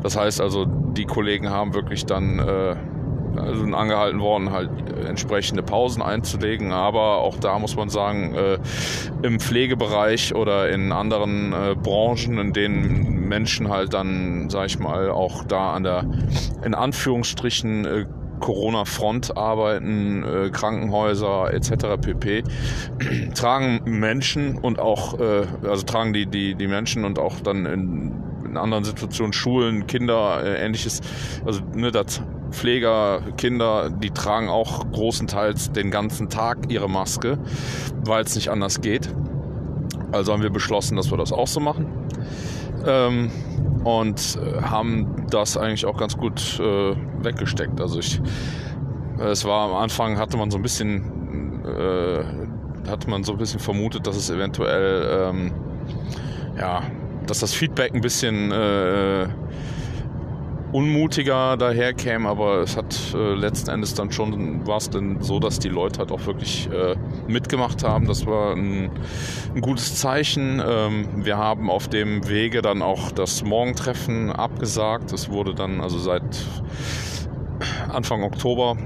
Das 0.04 0.18
heißt 0.18 0.42
also, 0.42 0.66
die 0.66 1.06
Kollegen 1.06 1.50
haben 1.50 1.74
wirklich 1.74 2.06
dann 2.06 2.40
äh, 2.40 2.76
also 3.38 3.64
angehalten 3.66 4.20
worden, 4.20 4.52
halt 4.52 4.70
entsprechende 5.06 5.64
Pausen 5.64 6.02
einzulegen. 6.02 6.72
Aber 6.72 7.20
auch 7.20 7.38
da 7.38 7.60
muss 7.60 7.76
man 7.76 7.90
sagen, 7.90 8.36
äh, 8.36 8.58
im 9.24 9.40
Pflegebereich 9.40 10.36
oder 10.36 10.70
in 10.70 10.92
anderen 10.92 11.54
äh, 11.54 11.76
Branchen, 11.76 12.38
in 12.38 12.54
denen 12.54 13.28
Menschen 13.28 13.70
halt 13.70 13.94
dann, 13.94 14.50
sag 14.50 14.68
ich 14.68 14.80
mal, 14.80 15.10
auch 15.12 15.44
da 15.44 15.74
an 15.74 15.84
der, 15.84 16.06
in 16.64 16.74
Anführungsstrichen, 16.74 17.86
äh, 17.86 18.06
Corona-Front 18.40 19.38
arbeiten, 19.38 20.24
äh, 20.24 20.50
Krankenhäuser 20.50 21.54
etc. 21.54 22.02
pp. 22.02 22.44
tragen 23.36 23.82
Menschen 23.86 24.58
und 24.58 24.80
auch, 24.80 25.20
äh, 25.20 25.46
also 25.68 25.84
tragen 25.84 26.14
die, 26.14 26.26
die, 26.26 26.56
die 26.56 26.68
Menschen 26.68 27.06
und 27.06 27.20
auch 27.20 27.40
dann 27.40 27.66
in, 27.66 28.14
in 28.46 28.58
anderen 28.58 28.84
Situationen 28.84 29.34
Schulen, 29.34 29.88
Kinder, 29.88 30.44
äh, 30.44 30.66
ähnliches, 30.66 31.02
also 31.46 31.62
ne, 31.76 31.92
das 31.92 32.22
Pfleger, 32.52 33.22
Kinder, 33.38 33.90
die 33.90 34.10
tragen 34.10 34.50
auch 34.50 34.92
großenteils 34.92 35.72
den 35.72 35.92
ganzen 35.92 36.30
Tag 36.30 36.58
ihre 36.70 36.90
Maske, 36.90 37.38
weil 38.06 38.24
es 38.24 38.36
nicht 38.36 38.50
anders 38.50 38.82
geht. 38.82 39.14
Also 40.12 40.34
haben 40.34 40.42
wir 40.42 40.50
beschlossen, 40.50 40.96
dass 40.96 41.12
wir 41.12 41.18
das 41.18 41.32
auch 41.32 41.48
so 41.48 41.60
machen. 41.60 41.88
Ähm, 42.88 43.30
und 43.84 44.38
äh, 44.38 44.62
haben 44.62 45.26
das 45.30 45.58
eigentlich 45.58 45.86
auch 45.86 45.98
ganz 45.98 46.18
gut 46.18 46.60
äh, 46.60 46.96
weggesteckt. 47.24 47.80
Also 47.80 48.00
ich, 48.00 48.22
es 49.20 49.46
war 49.46 49.70
am 49.70 49.76
Anfang 49.76 50.18
hatte 50.18 50.38
man 50.38 50.52
so 50.52 50.58
ein 50.58 50.64
bisschen, 50.64 51.64
äh, 51.66 52.90
hatte 52.90 53.10
man 53.10 53.24
so 53.24 53.34
ein 53.34 53.38
bisschen 53.38 53.60
vermutet, 53.60 54.08
dass 54.08 54.16
es 54.16 54.30
eventuell, 54.30 55.30
ähm, 55.30 55.52
ja, 56.58 56.84
dass 57.28 57.40
das 57.40 57.54
Feedback 57.54 57.94
ein 57.94 58.02
bisschen 58.02 58.52
äh, 58.52 59.28
unmutiger 60.72 61.58
daherkäme, 61.58 62.28
aber 62.30 62.60
es 62.62 62.78
hat 62.78 62.96
äh, 63.14 63.34
letzten 63.34 63.72
Endes 63.72 63.94
dann 63.96 64.12
schon, 64.12 64.68
war 64.68 64.78
es 64.78 64.90
denn 64.90 65.22
so, 65.22 65.40
dass 65.40 65.60
die 65.60 65.70
Leute 65.70 66.00
halt 66.00 66.12
auch 66.12 66.26
wirklich 66.26 66.70
äh, 66.72 66.96
mitgemacht 67.28 67.84
haben. 67.84 68.08
Das 68.08 68.26
war 68.26 68.56
ein, 68.56 68.92
ein 69.56 69.62
gutes 69.62 69.96
Zeichen. 69.96 70.62
Ähm, 70.66 71.26
wir 71.26 71.38
haben 71.38 71.70
auf 71.70 71.88
dem 71.88 72.28
Wege 72.28 72.62
dann 72.62 72.82
auch 72.82 73.12
das 73.12 73.44
Morgentreffen 73.44 74.32
abgesagt. 74.32 75.12
Es 75.12 75.30
wurde 75.30 75.56
dann 75.56 75.82
also 75.82 75.98
seit 75.98 76.24
Anfang 77.90 78.24
Oktober 78.24 78.78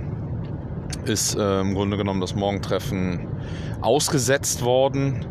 ist 1.06 1.36
äh, 1.36 1.62
im 1.62 1.74
Grunde 1.74 1.98
genommen 1.98 2.22
das 2.22 2.36
Morgentreffen 2.36 3.28
ausgesetzt 3.82 4.63
worden. 4.63 5.25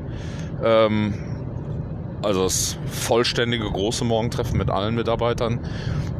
Ähm, 0.62 1.14
also 2.22 2.44
das 2.44 2.78
vollständige 2.86 3.64
große 3.64 4.04
Morgentreffen 4.04 4.58
mit 4.58 4.70
allen 4.70 4.94
Mitarbeitern. 4.94 5.60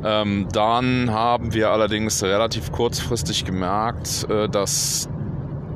Ähm, 0.05 0.49
dann 0.53 1.11
haben 1.13 1.55
wir 1.55 1.71
allerdings 1.71 2.23
relativ 2.23 2.73
kurzfristig 2.73 3.45
gemerkt, 3.45 4.29
äh, 4.29 4.49
dass 4.49 5.09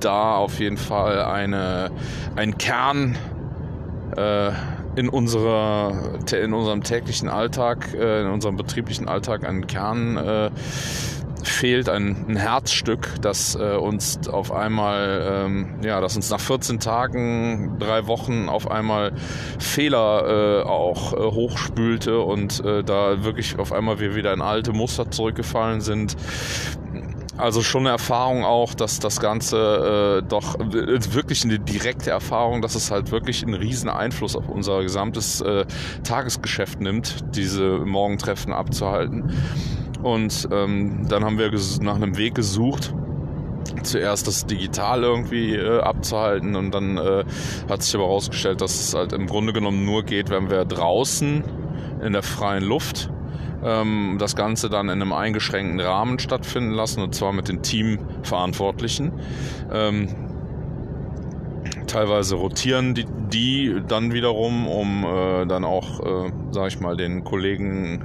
da 0.00 0.36
auf 0.36 0.58
jeden 0.58 0.76
Fall 0.76 1.22
eine, 1.22 1.90
ein 2.34 2.58
Kern 2.58 3.16
äh, 4.16 4.50
in, 4.96 5.08
unserer, 5.08 6.18
in 6.32 6.52
unserem 6.52 6.82
täglichen 6.82 7.28
Alltag, 7.28 7.94
äh, 7.94 8.22
in 8.22 8.28
unserem 8.28 8.56
betrieblichen 8.56 9.08
Alltag 9.08 9.46
ein 9.46 9.66
Kern 9.66 10.16
äh, 10.16 10.50
fehlt, 11.48 11.88
ein, 11.88 12.26
ein, 12.28 12.36
Herzstück, 12.36 13.14
das 13.20 13.54
äh, 13.54 13.76
uns 13.76 14.28
auf 14.28 14.52
einmal, 14.52 15.44
ähm, 15.46 15.76
ja, 15.82 16.00
das 16.00 16.16
uns 16.16 16.30
nach 16.30 16.40
14 16.40 16.80
Tagen, 16.80 17.78
drei 17.78 18.06
Wochen 18.06 18.48
auf 18.48 18.70
einmal 18.70 19.12
Fehler 19.58 20.62
äh, 20.62 20.62
auch 20.64 21.12
äh, 21.12 21.16
hochspülte 21.16 22.20
und 22.20 22.64
äh, 22.64 22.82
da 22.82 23.24
wirklich 23.24 23.58
auf 23.58 23.72
einmal 23.72 24.00
wir 24.00 24.14
wieder 24.14 24.32
in 24.32 24.42
alte 24.42 24.72
Muster 24.72 25.10
zurückgefallen 25.10 25.80
sind. 25.80 26.16
Also 27.38 27.62
schon 27.62 27.82
eine 27.82 27.90
Erfahrung 27.90 28.44
auch, 28.44 28.72
dass 28.72 28.98
das 28.98 29.20
Ganze 29.20 30.22
äh, 30.22 30.26
doch 30.26 30.58
äh, 30.58 31.14
wirklich 31.14 31.44
eine 31.44 31.58
direkte 31.58 32.10
Erfahrung, 32.10 32.62
dass 32.62 32.74
es 32.74 32.90
halt 32.90 33.10
wirklich 33.10 33.42
einen 33.42 33.54
riesen 33.54 33.90
Einfluss 33.90 34.36
auf 34.36 34.48
unser 34.48 34.82
gesamtes 34.82 35.42
äh, 35.42 35.66
Tagesgeschäft 36.02 36.80
nimmt, 36.80 37.36
diese 37.36 37.78
Morgentreffen 37.78 38.54
abzuhalten. 38.54 39.34
Und 40.02 40.48
ähm, 40.52 41.06
dann 41.08 41.24
haben 41.24 41.38
wir 41.38 41.50
nach 41.80 41.96
einem 41.96 42.16
Weg 42.16 42.34
gesucht, 42.34 42.94
zuerst 43.82 44.26
das 44.26 44.46
digital 44.46 45.02
irgendwie 45.02 45.54
äh, 45.54 45.80
abzuhalten 45.80 46.56
und 46.56 46.72
dann 46.72 46.96
äh, 46.98 47.24
hat 47.68 47.82
sich 47.82 47.94
aber 47.94 48.04
herausgestellt, 48.04 48.60
dass 48.60 48.78
es 48.78 48.94
halt 48.94 49.12
im 49.12 49.26
Grunde 49.26 49.52
genommen 49.52 49.84
nur 49.84 50.02
geht, 50.04 50.30
wenn 50.30 50.50
wir 50.50 50.64
draußen 50.64 51.44
in 52.02 52.12
der 52.12 52.22
freien 52.22 52.64
Luft 52.64 53.10
ähm, 53.64 54.16
das 54.18 54.36
Ganze 54.36 54.68
dann 54.68 54.88
in 54.88 55.02
einem 55.02 55.12
eingeschränkten 55.12 55.80
Rahmen 55.80 56.18
stattfinden 56.18 56.72
lassen 56.72 57.02
und 57.02 57.14
zwar 57.14 57.32
mit 57.32 57.48
den 57.48 57.62
Teamverantwortlichen. 57.62 59.12
Ähm, 59.72 60.08
teilweise 61.86 62.36
rotieren 62.36 62.94
die, 62.94 63.06
die 63.32 63.82
dann 63.86 64.12
wiederum, 64.12 64.66
um 64.68 65.04
äh, 65.04 65.46
dann 65.46 65.64
auch, 65.64 66.00
äh, 66.00 66.32
sage 66.50 66.68
ich 66.68 66.80
mal, 66.80 66.96
den 66.96 67.24
Kollegen 67.24 68.04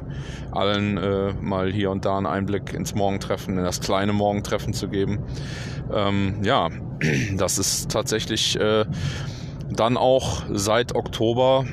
allen 0.51 0.97
äh, 0.97 1.33
mal 1.41 1.71
hier 1.71 1.91
und 1.91 2.05
da 2.05 2.17
einen 2.17 2.25
Einblick 2.25 2.73
ins 2.73 2.95
Morgentreffen, 2.95 3.57
in 3.57 3.63
das 3.63 3.79
kleine 3.81 4.13
Morgentreffen 4.13 4.73
zu 4.73 4.87
geben. 4.87 5.19
Ähm, 5.93 6.41
ja, 6.43 6.69
das 7.37 7.57
ist 7.57 7.91
tatsächlich 7.91 8.59
äh, 8.59 8.85
dann 9.69 9.97
auch 9.97 10.43
seit 10.49 10.95
Oktober 10.95 11.65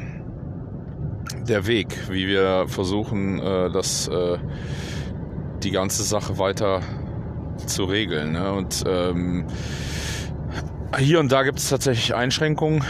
der 1.48 1.66
Weg, 1.66 2.10
wie 2.10 2.26
wir 2.26 2.66
versuchen, 2.68 3.40
äh, 3.40 3.70
das, 3.70 4.08
äh, 4.08 4.38
die 5.62 5.70
ganze 5.70 6.02
Sache 6.02 6.38
weiter 6.38 6.80
zu 7.66 7.84
regeln. 7.84 8.32
Ne? 8.32 8.52
Und 8.52 8.84
ähm, 8.86 9.46
hier 10.97 11.21
und 11.21 11.30
da 11.30 11.42
gibt 11.42 11.59
es 11.59 11.68
tatsächlich 11.68 12.14
Einschränkungen. 12.14 12.85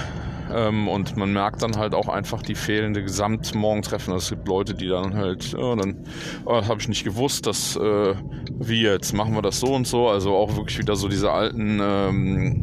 Ähm, 0.50 0.88
und 0.88 1.16
man 1.16 1.32
merkt 1.32 1.62
dann 1.62 1.76
halt 1.76 1.94
auch 1.94 2.08
einfach 2.08 2.42
die 2.42 2.54
fehlende 2.54 3.02
Gesamtmorgentreffen. 3.02 4.14
Es 4.14 4.30
gibt 4.30 4.48
Leute, 4.48 4.74
die 4.74 4.88
dann 4.88 5.14
halt, 5.14 5.54
oh, 5.54 5.74
dann 5.76 6.04
oh, 6.46 6.66
habe 6.66 6.80
ich 6.80 6.88
nicht 6.88 7.04
gewusst, 7.04 7.46
dass 7.46 7.76
äh, 7.76 8.14
wie 8.58 8.82
jetzt 8.82 9.12
machen 9.12 9.34
wir 9.34 9.42
das 9.42 9.60
so 9.60 9.74
und 9.74 9.86
so. 9.86 10.08
Also 10.08 10.34
auch 10.34 10.56
wirklich 10.56 10.78
wieder 10.78 10.96
so 10.96 11.08
diese 11.08 11.32
alten 11.32 11.80
ähm, 11.82 12.62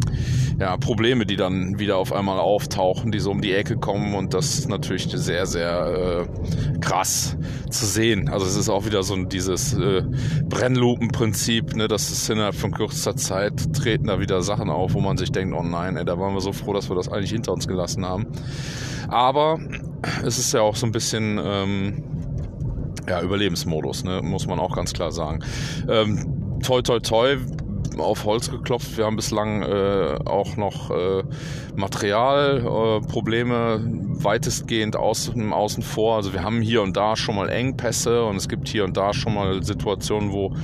ja, 0.59 0.77
Probleme, 0.77 1.25
die 1.25 1.35
dann 1.35 1.79
wieder 1.79 1.97
auf 1.97 2.13
einmal 2.13 2.39
auftauchen, 2.39 3.11
die 3.11 3.19
so 3.19 3.31
um 3.31 3.41
die 3.41 3.53
Ecke 3.53 3.75
kommen 3.75 4.15
und 4.15 4.33
das 4.33 4.57
ist 4.57 4.69
natürlich 4.69 5.07
sehr, 5.09 5.45
sehr 5.45 6.27
äh, 6.27 6.79
krass 6.79 7.37
zu 7.69 7.85
sehen. 7.85 8.29
Also 8.29 8.45
es 8.45 8.55
ist 8.55 8.69
auch 8.69 8.85
wieder 8.85 9.03
so 9.03 9.15
dieses 9.25 9.73
äh, 9.73 10.03
Brennlupenprinzip, 10.45 11.75
ne, 11.75 11.87
dass 11.87 12.09
es 12.09 12.29
innerhalb 12.29 12.55
von 12.55 12.71
kürzester 12.71 13.15
Zeit 13.15 13.73
treten 13.73 14.07
da 14.07 14.19
wieder 14.19 14.41
Sachen 14.41 14.69
auf, 14.69 14.93
wo 14.93 15.01
man 15.01 15.17
sich 15.17 15.31
denkt, 15.31 15.55
oh 15.57 15.63
nein, 15.63 15.97
ey, 15.97 16.05
da 16.05 16.17
waren 16.19 16.33
wir 16.33 16.41
so 16.41 16.53
froh, 16.53 16.73
dass 16.73 16.89
wir 16.89 16.95
das 16.95 17.09
eigentlich 17.09 17.31
hinter 17.31 17.51
uns 17.51 17.67
gelassen 17.67 18.05
haben. 18.05 18.27
Aber 19.09 19.59
es 20.23 20.37
ist 20.39 20.53
ja 20.53 20.61
auch 20.61 20.75
so 20.75 20.85
ein 20.85 20.91
bisschen 20.91 21.39
ähm, 21.43 22.03
ja, 23.07 23.21
Überlebensmodus, 23.21 24.03
ne? 24.03 24.21
muss 24.23 24.47
man 24.47 24.59
auch 24.59 24.75
ganz 24.75 24.93
klar 24.93 25.11
sagen. 25.11 25.43
Ähm, 25.89 26.59
toi, 26.63 26.81
toi, 26.81 26.99
toi, 26.99 27.37
auf 27.99 28.25
Holz 28.25 28.49
geklopft. 28.49 28.97
Wir 28.97 29.05
haben 29.05 29.15
bislang 29.15 29.61
äh, 29.61 30.17
auch 30.25 30.57
noch 30.57 30.91
äh, 30.91 31.23
Materialprobleme 31.75 33.83
äh, 33.83 34.23
weitestgehend 34.23 34.95
außen, 34.95 35.53
außen 35.53 35.83
vor. 35.83 36.15
Also 36.15 36.33
wir 36.33 36.43
haben 36.43 36.61
hier 36.61 36.81
und 36.81 36.97
da 36.97 37.15
schon 37.15 37.35
mal 37.35 37.49
Engpässe 37.49 38.25
und 38.25 38.37
es 38.37 38.47
gibt 38.47 38.67
hier 38.67 38.83
und 38.83 38.97
da 38.97 39.13
schon 39.13 39.33
mal 39.33 39.63
Situationen, 39.63 40.31
wo 40.31 40.55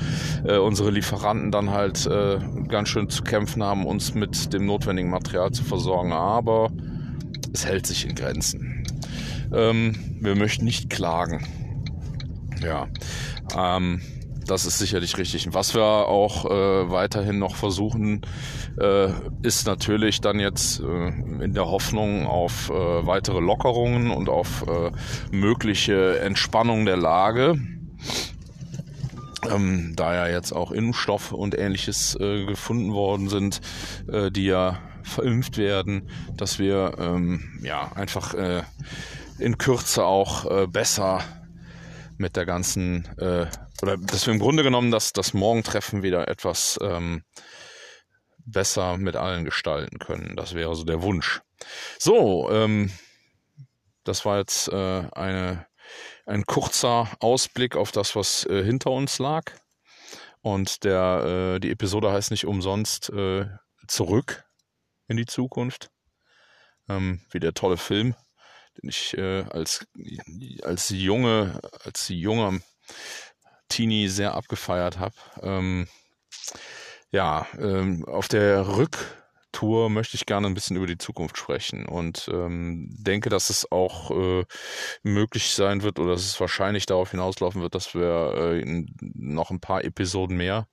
äh, 0.45 0.57
unsere 0.57 0.91
Lieferanten 0.91 1.51
dann 1.51 1.71
halt 1.71 2.05
äh, 2.07 2.39
ganz 2.67 2.89
schön 2.89 3.09
zu 3.09 3.23
kämpfen 3.23 3.63
haben, 3.63 3.85
uns 3.85 4.13
mit 4.13 4.53
dem 4.53 4.65
notwendigen 4.65 5.09
Material 5.09 5.51
zu 5.51 5.63
versorgen. 5.63 6.13
Aber 6.13 6.71
es 7.53 7.65
hält 7.65 7.85
sich 7.85 8.07
in 8.07 8.15
Grenzen. 8.15 8.83
Ähm, 9.53 9.95
wir 10.19 10.35
möchten 10.35 10.65
nicht 10.65 10.89
klagen. 10.89 11.45
Ja. 12.61 12.87
Ähm, 13.57 14.01
das 14.51 14.65
ist 14.65 14.79
sicherlich 14.79 15.17
richtig. 15.17 15.53
Was 15.53 15.73
wir 15.73 15.83
auch 15.83 16.43
äh, 16.45 16.91
weiterhin 16.91 17.39
noch 17.39 17.55
versuchen, 17.55 18.21
äh, 18.77 19.07
ist 19.43 19.65
natürlich 19.65 20.19
dann 20.19 20.41
jetzt 20.41 20.81
äh, 20.81 21.07
in 21.41 21.53
der 21.53 21.67
Hoffnung 21.67 22.27
auf 22.27 22.69
äh, 22.69 22.73
weitere 22.73 23.39
Lockerungen 23.39 24.11
und 24.11 24.27
auf 24.27 24.65
äh, 24.67 24.91
mögliche 25.33 26.19
Entspannung 26.19 26.85
der 26.85 26.97
Lage. 26.97 27.61
Ähm, 29.49 29.93
da 29.95 30.13
ja 30.13 30.27
jetzt 30.27 30.51
auch 30.51 30.71
Impfstoffe 30.71 31.31
und 31.31 31.57
ähnliches 31.57 32.15
äh, 32.19 32.45
gefunden 32.45 32.91
worden 32.91 33.29
sind, 33.29 33.61
die 34.05 34.45
ja 34.45 34.79
verimpft 35.03 35.57
werden, 35.57 36.09
dass 36.35 36.59
wir 36.59 36.95
ähm, 36.99 37.61
ja 37.63 37.91
einfach 37.95 38.35
in 39.39 39.57
Kürze 39.57 40.03
auch 40.03 40.67
besser 40.67 41.21
mit 42.21 42.35
der 42.35 42.45
ganzen, 42.45 43.05
äh, 43.17 43.47
oder 43.81 43.97
dass 43.97 44.25
wir 44.25 44.33
im 44.33 44.39
Grunde 44.39 44.63
genommen 44.63 44.91
das, 44.91 45.13
das 45.13 45.33
Morgentreffen 45.33 46.03
wieder 46.03 46.27
etwas 46.27 46.79
ähm, 46.81 47.23
besser 48.45 48.97
mit 48.97 49.15
allen 49.15 49.45
gestalten 49.45 49.99
können. 49.99 50.35
Das 50.35 50.53
wäre 50.53 50.75
so 50.75 50.83
der 50.83 51.01
Wunsch. 51.01 51.41
So, 51.99 52.49
ähm, 52.51 52.91
das 54.03 54.25
war 54.25 54.39
jetzt 54.39 54.67
äh, 54.69 55.03
eine, 55.11 55.67
ein 56.25 56.45
kurzer 56.45 57.09
Ausblick 57.19 57.75
auf 57.75 57.91
das, 57.91 58.15
was 58.15 58.45
äh, 58.45 58.63
hinter 58.63 58.91
uns 58.91 59.19
lag. 59.19 59.43
Und 60.41 60.83
der, 60.83 61.55
äh, 61.55 61.59
die 61.59 61.71
Episode 61.71 62.11
heißt 62.11 62.31
nicht 62.31 62.45
umsonst 62.45 63.09
äh, 63.09 63.45
Zurück 63.87 64.43
in 65.07 65.17
die 65.17 65.25
Zukunft. 65.25 65.91
Ähm, 66.89 67.21
wie 67.31 67.39
der 67.39 67.53
tolle 67.53 67.77
Film 67.77 68.15
den 68.77 68.89
ich 68.89 69.17
äh, 69.17 69.43
als, 69.49 69.85
als 70.63 70.89
junge, 70.89 71.59
als 71.83 72.07
junger 72.09 72.59
Teenie 73.71 74.07
sehr 74.07 74.35
abgefeiert 74.35 74.99
habe. 74.99 75.15
Ähm, 75.41 75.87
ja, 77.11 77.47
ähm, 77.57 78.05
auf 78.05 78.27
der 78.27 78.77
Rücktour 78.77 79.89
möchte 79.89 80.15
ich 80.15 80.25
gerne 80.25 80.47
ein 80.47 80.53
bisschen 80.53 80.77
über 80.77 80.87
die 80.87 80.97
Zukunft 80.97 81.37
sprechen 81.37 81.85
und 81.85 82.29
ähm, 82.31 82.87
denke, 82.99 83.29
dass 83.29 83.49
es 83.49 83.71
auch 83.71 84.11
äh, 84.11 84.45
möglich 85.03 85.49
sein 85.53 85.83
wird 85.83 85.99
oder 85.99 86.13
dass 86.13 86.25
es 86.25 86.39
wahrscheinlich 86.39 86.85
darauf 86.85 87.11
hinauslaufen 87.11 87.61
wird, 87.61 87.75
dass 87.75 87.93
wir 87.95 88.61
äh, 88.63 88.85
noch 88.99 89.49
ein 89.49 89.59
paar 89.59 89.83
Episoden 89.83 90.37
mehr 90.37 90.67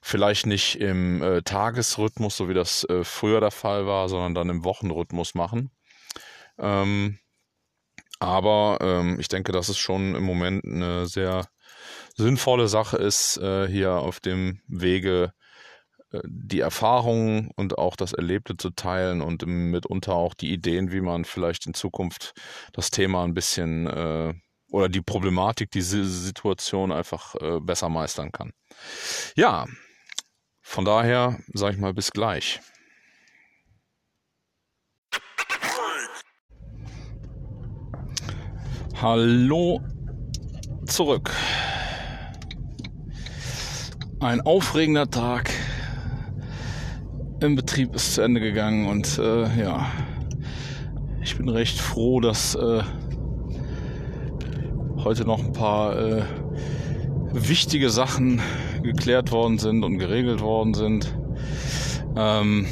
vielleicht 0.00 0.46
nicht 0.46 0.76
im 0.76 1.22
äh, 1.22 1.42
Tagesrhythmus, 1.42 2.36
so 2.36 2.48
wie 2.48 2.54
das 2.54 2.84
äh, 2.84 3.04
früher 3.04 3.40
der 3.40 3.50
Fall 3.50 3.86
war, 3.86 4.08
sondern 4.08 4.34
dann 4.34 4.48
im 4.48 4.64
Wochenrhythmus 4.64 5.34
machen. 5.34 5.70
Ähm, 6.58 7.18
aber 8.20 8.78
ähm, 8.80 9.20
ich 9.20 9.28
denke, 9.28 9.52
dass 9.52 9.68
es 9.68 9.78
schon 9.78 10.14
im 10.14 10.24
Moment 10.24 10.64
eine 10.64 11.06
sehr 11.06 11.46
sinnvolle 12.18 12.68
Sache 12.68 12.96
ist, 12.96 13.38
äh, 13.38 13.68
hier 13.68 13.92
auf 13.92 14.20
dem 14.20 14.60
Wege 14.66 15.32
äh, 16.10 16.20
die 16.24 16.60
Erfahrungen 16.60 17.50
und 17.56 17.78
auch 17.78 17.94
das 17.96 18.12
Erlebte 18.12 18.56
zu 18.56 18.70
teilen 18.70 19.22
und 19.22 19.46
mitunter 19.46 20.14
auch 20.14 20.34
die 20.34 20.52
Ideen, 20.52 20.90
wie 20.90 21.00
man 21.00 21.24
vielleicht 21.24 21.66
in 21.66 21.74
Zukunft 21.74 22.32
das 22.72 22.90
Thema 22.90 23.22
ein 23.22 23.34
bisschen 23.34 23.86
äh, 23.86 24.34
oder 24.70 24.88
die 24.90 25.00
Problematik, 25.00 25.70
diese 25.70 26.04
Situation 26.04 26.92
einfach 26.92 27.34
besser 27.62 27.88
meistern 27.88 28.32
kann. 28.32 28.52
Ja, 29.34 29.64
von 30.60 30.84
daher 30.84 31.38
sage 31.54 31.76
ich 31.76 31.80
mal 31.80 31.94
bis 31.94 32.10
gleich. 32.10 32.60
Hallo 39.00 39.80
zurück. 40.84 41.32
Ein 44.20 44.40
aufregender 44.40 45.08
Tag 45.08 45.52
im 47.38 47.54
Betrieb 47.54 47.94
ist 47.94 48.14
zu 48.14 48.22
Ende 48.22 48.40
gegangen 48.40 48.88
und 48.88 49.16
äh, 49.16 49.42
ja, 49.62 49.86
ich 51.22 51.36
bin 51.36 51.48
recht 51.48 51.78
froh, 51.78 52.18
dass 52.18 52.56
äh, 52.56 52.82
heute 55.04 55.24
noch 55.24 55.38
ein 55.38 55.52
paar 55.52 55.96
äh, 55.96 56.22
wichtige 57.32 57.90
Sachen 57.90 58.42
geklärt 58.82 59.30
worden 59.30 59.58
sind 59.58 59.84
und 59.84 59.98
geregelt 59.98 60.40
worden 60.40 60.74
sind. 60.74 61.16
Ähm, 62.16 62.66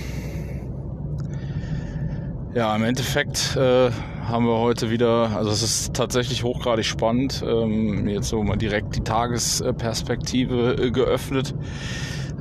ja, 2.56 2.74
im 2.74 2.82
Endeffekt 2.82 3.54
äh, 3.54 3.92
haben 4.28 4.46
wir 4.46 4.58
heute 4.58 4.90
wieder, 4.90 5.36
also 5.36 5.50
es 5.50 5.62
ist 5.62 5.94
tatsächlich 5.94 6.42
hochgradig 6.42 6.84
spannend, 6.84 7.44
ähm, 7.46 8.08
jetzt 8.08 8.28
so 8.28 8.42
mal 8.42 8.56
direkt 8.56 8.96
die 8.96 9.00
Tagesperspektive 9.00 10.74
äh, 10.74 10.90
geöffnet, 10.90 11.54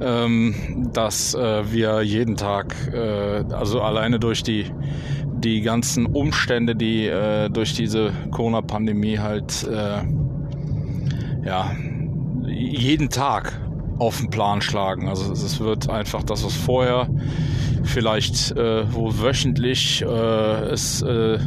ähm, 0.02 0.90
dass 0.94 1.36
äh, 1.36 1.72
wir 1.72 2.02
jeden 2.02 2.36
Tag, 2.36 2.76
äh, 2.94 3.44
also 3.52 3.82
alleine 3.82 4.20
durch 4.20 4.44
die, 4.44 4.66
die 5.38 5.62
ganzen 5.62 6.06
Umstände, 6.08 6.76
die 6.76 7.08
äh, 7.08 7.50
durch 7.50 7.74
diese 7.74 8.12
Corona-Pandemie 8.32 9.20
halt, 9.20 9.68
äh, 9.68 10.02
ja, 11.46 11.72
jeden 12.48 13.10
Tag 13.10 13.60
auf 14.00 14.18
den 14.20 14.30
Plan 14.30 14.62
schlagen. 14.62 15.08
Also 15.08 15.32
es 15.32 15.60
wird 15.60 15.90
einfach 15.90 16.24
das, 16.24 16.44
was 16.44 16.56
vorher 16.56 17.08
vielleicht 17.86 18.52
äh, 18.52 18.92
wo 18.94 19.12
wöchentlich 19.20 20.02
äh, 20.02 20.06
es 20.06 21.02
äh, 21.02 21.40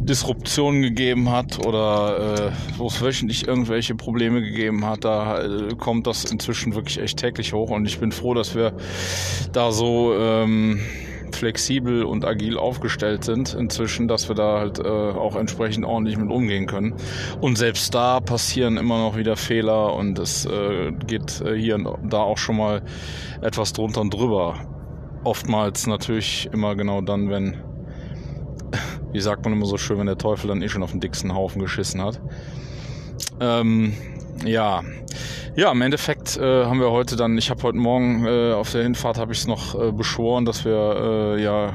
Disruptionen 0.00 0.82
gegeben 0.82 1.30
hat 1.30 1.64
oder 1.66 2.50
äh, 2.50 2.78
wo 2.78 2.86
es 2.86 3.00
wöchentlich 3.02 3.46
irgendwelche 3.46 3.94
Probleme 3.94 4.40
gegeben 4.40 4.84
hat, 4.84 5.04
da 5.04 5.42
äh, 5.42 5.74
kommt 5.76 6.06
das 6.06 6.24
inzwischen 6.24 6.74
wirklich 6.74 6.98
echt 6.98 7.18
täglich 7.18 7.52
hoch 7.52 7.70
und 7.70 7.86
ich 7.86 7.98
bin 7.98 8.12
froh, 8.12 8.34
dass 8.34 8.54
wir 8.54 8.72
da 9.52 9.72
so 9.72 10.14
ähm, 10.14 10.80
flexibel 11.32 12.04
und 12.04 12.24
agil 12.24 12.58
aufgestellt 12.58 13.24
sind 13.24 13.54
inzwischen, 13.54 14.08
dass 14.08 14.28
wir 14.28 14.34
da 14.34 14.58
halt 14.58 14.78
äh, 14.78 14.88
auch 14.88 15.36
entsprechend 15.36 15.84
ordentlich 15.84 16.16
mit 16.16 16.30
umgehen 16.30 16.66
können. 16.66 16.94
Und 17.40 17.56
selbst 17.56 17.94
da 17.94 18.20
passieren 18.20 18.76
immer 18.76 18.98
noch 18.98 19.16
wieder 19.16 19.36
Fehler 19.36 19.94
und 19.94 20.18
es 20.18 20.46
äh, 20.46 20.92
geht 21.06 21.40
äh, 21.40 21.54
hier 21.54 21.74
und 21.76 22.12
da 22.12 22.18
auch 22.18 22.38
schon 22.38 22.56
mal 22.56 22.82
etwas 23.40 23.72
drunter 23.72 24.00
und 24.00 24.12
drüber. 24.12 24.77
Oftmals 25.24 25.86
natürlich 25.86 26.48
immer 26.52 26.74
genau 26.74 27.00
dann, 27.00 27.28
wenn, 27.28 27.56
wie 29.12 29.20
sagt 29.20 29.44
man 29.44 29.52
immer 29.52 29.66
so 29.66 29.76
schön, 29.76 29.98
wenn 29.98 30.06
der 30.06 30.18
Teufel 30.18 30.48
dann 30.48 30.62
eh 30.62 30.68
schon 30.68 30.82
auf 30.82 30.92
den 30.92 31.00
dicksten 31.00 31.34
Haufen 31.34 31.60
geschissen 31.60 32.02
hat. 32.02 32.20
Ähm, 33.40 33.94
ja, 34.44 34.82
ja, 35.58 35.72
im 35.72 35.82
Endeffekt 35.82 36.36
äh, 36.36 36.66
haben 36.66 36.78
wir 36.78 36.92
heute 36.92 37.16
dann, 37.16 37.36
ich 37.36 37.50
habe 37.50 37.60
heute 37.64 37.78
Morgen 37.78 38.24
äh, 38.24 38.52
auf 38.52 38.70
der 38.70 38.84
Hinfahrt 38.84 39.18
habe 39.18 39.32
ich 39.32 39.38
es 39.38 39.48
noch 39.48 39.74
äh, 39.74 39.90
beschworen, 39.90 40.44
dass 40.44 40.64
wir 40.64 41.34
äh, 41.36 41.42
ja 41.42 41.72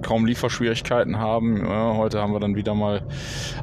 kaum 0.00 0.24
Lieferschwierigkeiten 0.24 1.18
haben. 1.18 1.58
Ja, 1.58 1.94
heute 1.96 2.22
haben 2.22 2.32
wir 2.32 2.40
dann 2.40 2.56
wieder 2.56 2.74
mal 2.74 3.02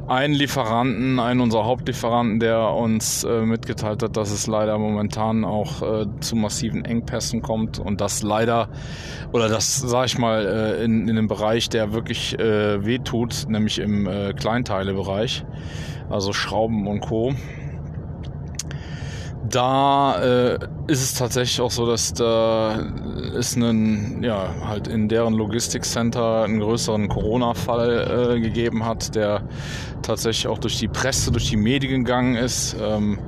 einen 0.06 0.32
Lieferanten, 0.32 1.18
einen 1.18 1.40
unserer 1.40 1.64
Hauptlieferanten, 1.64 2.38
der 2.38 2.70
uns 2.70 3.24
äh, 3.24 3.40
mitgeteilt 3.40 4.04
hat, 4.04 4.16
dass 4.16 4.30
es 4.30 4.46
leider 4.46 4.78
momentan 4.78 5.44
auch 5.44 5.82
äh, 5.82 6.06
zu 6.20 6.36
massiven 6.36 6.84
Engpässen 6.84 7.42
kommt 7.42 7.80
und 7.80 8.00
das 8.00 8.22
leider 8.22 8.68
oder 9.32 9.48
das 9.48 9.80
sage 9.80 10.06
ich 10.06 10.18
mal 10.18 10.46
äh, 10.46 10.84
in, 10.84 11.08
in 11.08 11.18
einem 11.18 11.26
Bereich, 11.26 11.68
der 11.68 11.92
wirklich 11.92 12.38
äh, 12.38 12.86
wehtut, 12.86 13.46
nämlich 13.48 13.80
im 13.80 14.06
äh, 14.06 14.34
Kleinteilebereich, 14.34 15.44
also 16.08 16.32
Schrauben 16.32 16.86
und 16.86 17.00
Co 17.00 17.34
da 19.48 20.22
äh, 20.22 20.58
ist 20.86 21.02
es 21.02 21.14
tatsächlich 21.14 21.60
auch 21.60 21.70
so, 21.70 21.86
dass 21.86 22.14
da 22.14 22.76
ist 23.36 23.56
einen, 23.56 24.22
ja, 24.22 24.54
halt 24.66 24.88
in 24.88 25.08
deren 25.08 25.34
Logistikcenter 25.34 26.44
einen 26.44 26.60
größeren 26.60 27.08
Corona-Fall 27.08 28.36
äh, 28.36 28.40
gegeben 28.40 28.84
hat, 28.84 29.14
der 29.14 29.42
tatsächlich 30.02 30.48
auch 30.48 30.58
durch 30.58 30.78
die 30.78 30.88
Presse, 30.88 31.30
durch 31.30 31.50
die 31.50 31.56
Medien 31.56 32.04
gegangen 32.04 32.36
ist. 32.36 32.76
Ähm, 32.80 33.18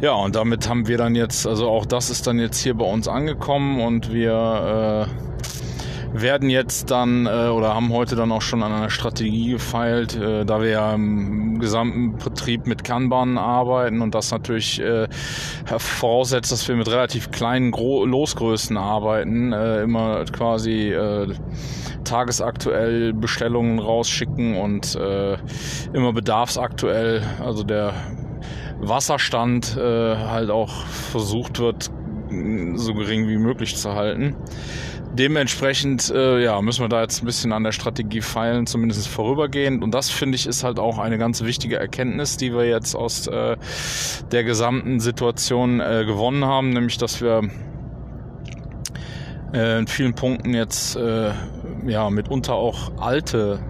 ja, 0.00 0.12
und 0.12 0.36
damit 0.36 0.68
haben 0.68 0.88
wir 0.88 0.98
dann 0.98 1.14
jetzt, 1.14 1.46
also 1.46 1.68
auch 1.68 1.86
das 1.86 2.10
ist 2.10 2.26
dann 2.26 2.38
jetzt 2.38 2.60
hier 2.60 2.74
bei 2.74 2.84
uns 2.84 3.08
angekommen 3.08 3.80
und 3.80 4.12
wir 4.12 5.08
äh, 5.08 5.29
werden 6.12 6.50
jetzt 6.50 6.90
dann 6.90 7.26
äh, 7.26 7.48
oder 7.48 7.74
haben 7.74 7.92
heute 7.92 8.16
dann 8.16 8.32
auch 8.32 8.42
schon 8.42 8.62
an 8.62 8.72
einer 8.72 8.90
Strategie 8.90 9.50
gefeilt, 9.50 10.16
äh, 10.16 10.44
da 10.44 10.60
wir 10.60 10.70
ja 10.70 10.94
im 10.94 11.60
gesamten 11.60 12.16
Betrieb 12.16 12.66
mit 12.66 12.82
Kanban 12.82 13.38
arbeiten 13.38 14.00
und 14.00 14.14
das 14.14 14.30
natürlich 14.30 14.80
äh, 14.80 15.06
voraussetzt, 15.66 16.50
dass 16.50 16.66
wir 16.66 16.76
mit 16.76 16.88
relativ 16.88 17.30
kleinen 17.30 17.70
Gro 17.70 18.04
Losgrößen 18.04 18.76
arbeiten, 18.76 19.52
äh, 19.52 19.82
immer 19.82 20.24
quasi 20.24 20.90
äh, 20.90 21.32
tagesaktuell 22.04 23.12
Bestellungen 23.12 23.78
rausschicken 23.78 24.56
und 24.56 24.96
äh, 24.96 25.36
immer 25.92 26.12
bedarfsaktuell, 26.12 27.22
also 27.44 27.62
der 27.62 27.94
Wasserstand 28.80 29.76
äh, 29.76 30.16
halt 30.16 30.50
auch 30.50 30.86
versucht 30.86 31.60
wird, 31.60 31.90
so 32.74 32.94
gering 32.94 33.28
wie 33.28 33.36
möglich 33.38 33.76
zu 33.76 33.94
halten 33.94 34.36
dementsprechend 35.12 36.10
äh, 36.10 36.42
ja, 36.42 36.60
müssen 36.62 36.82
wir 36.82 36.88
da 36.88 37.02
jetzt 37.02 37.22
ein 37.22 37.26
bisschen 37.26 37.52
an 37.52 37.64
der 37.64 37.72
Strategie 37.72 38.20
feilen, 38.20 38.66
zumindest 38.66 39.08
vorübergehend. 39.08 39.82
Und 39.82 39.92
das 39.92 40.10
finde 40.10 40.36
ich 40.36 40.46
ist 40.46 40.64
halt 40.64 40.78
auch 40.78 40.98
eine 40.98 41.18
ganz 41.18 41.42
wichtige 41.42 41.76
Erkenntnis, 41.76 42.36
die 42.36 42.52
wir 42.52 42.68
jetzt 42.68 42.94
aus 42.94 43.26
äh, 43.26 43.56
der 44.30 44.44
gesamten 44.44 45.00
Situation 45.00 45.80
äh, 45.80 46.04
gewonnen 46.06 46.44
haben, 46.44 46.70
nämlich 46.70 46.98
dass 46.98 47.20
wir 47.20 47.42
äh, 49.52 49.78
in 49.78 49.86
vielen 49.86 50.14
Punkten 50.14 50.54
jetzt 50.54 50.96
äh, 50.96 51.32
ja 51.86 52.10
mitunter 52.10 52.54
auch 52.54 52.92
alte 52.98 53.60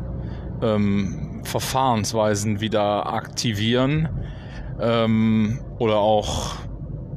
ähm, 0.62 1.42
Verfahrensweisen 1.44 2.60
wieder 2.60 3.12
aktivieren 3.12 4.08
ähm, 4.80 5.60
oder 5.78 5.98
auch 5.98 6.56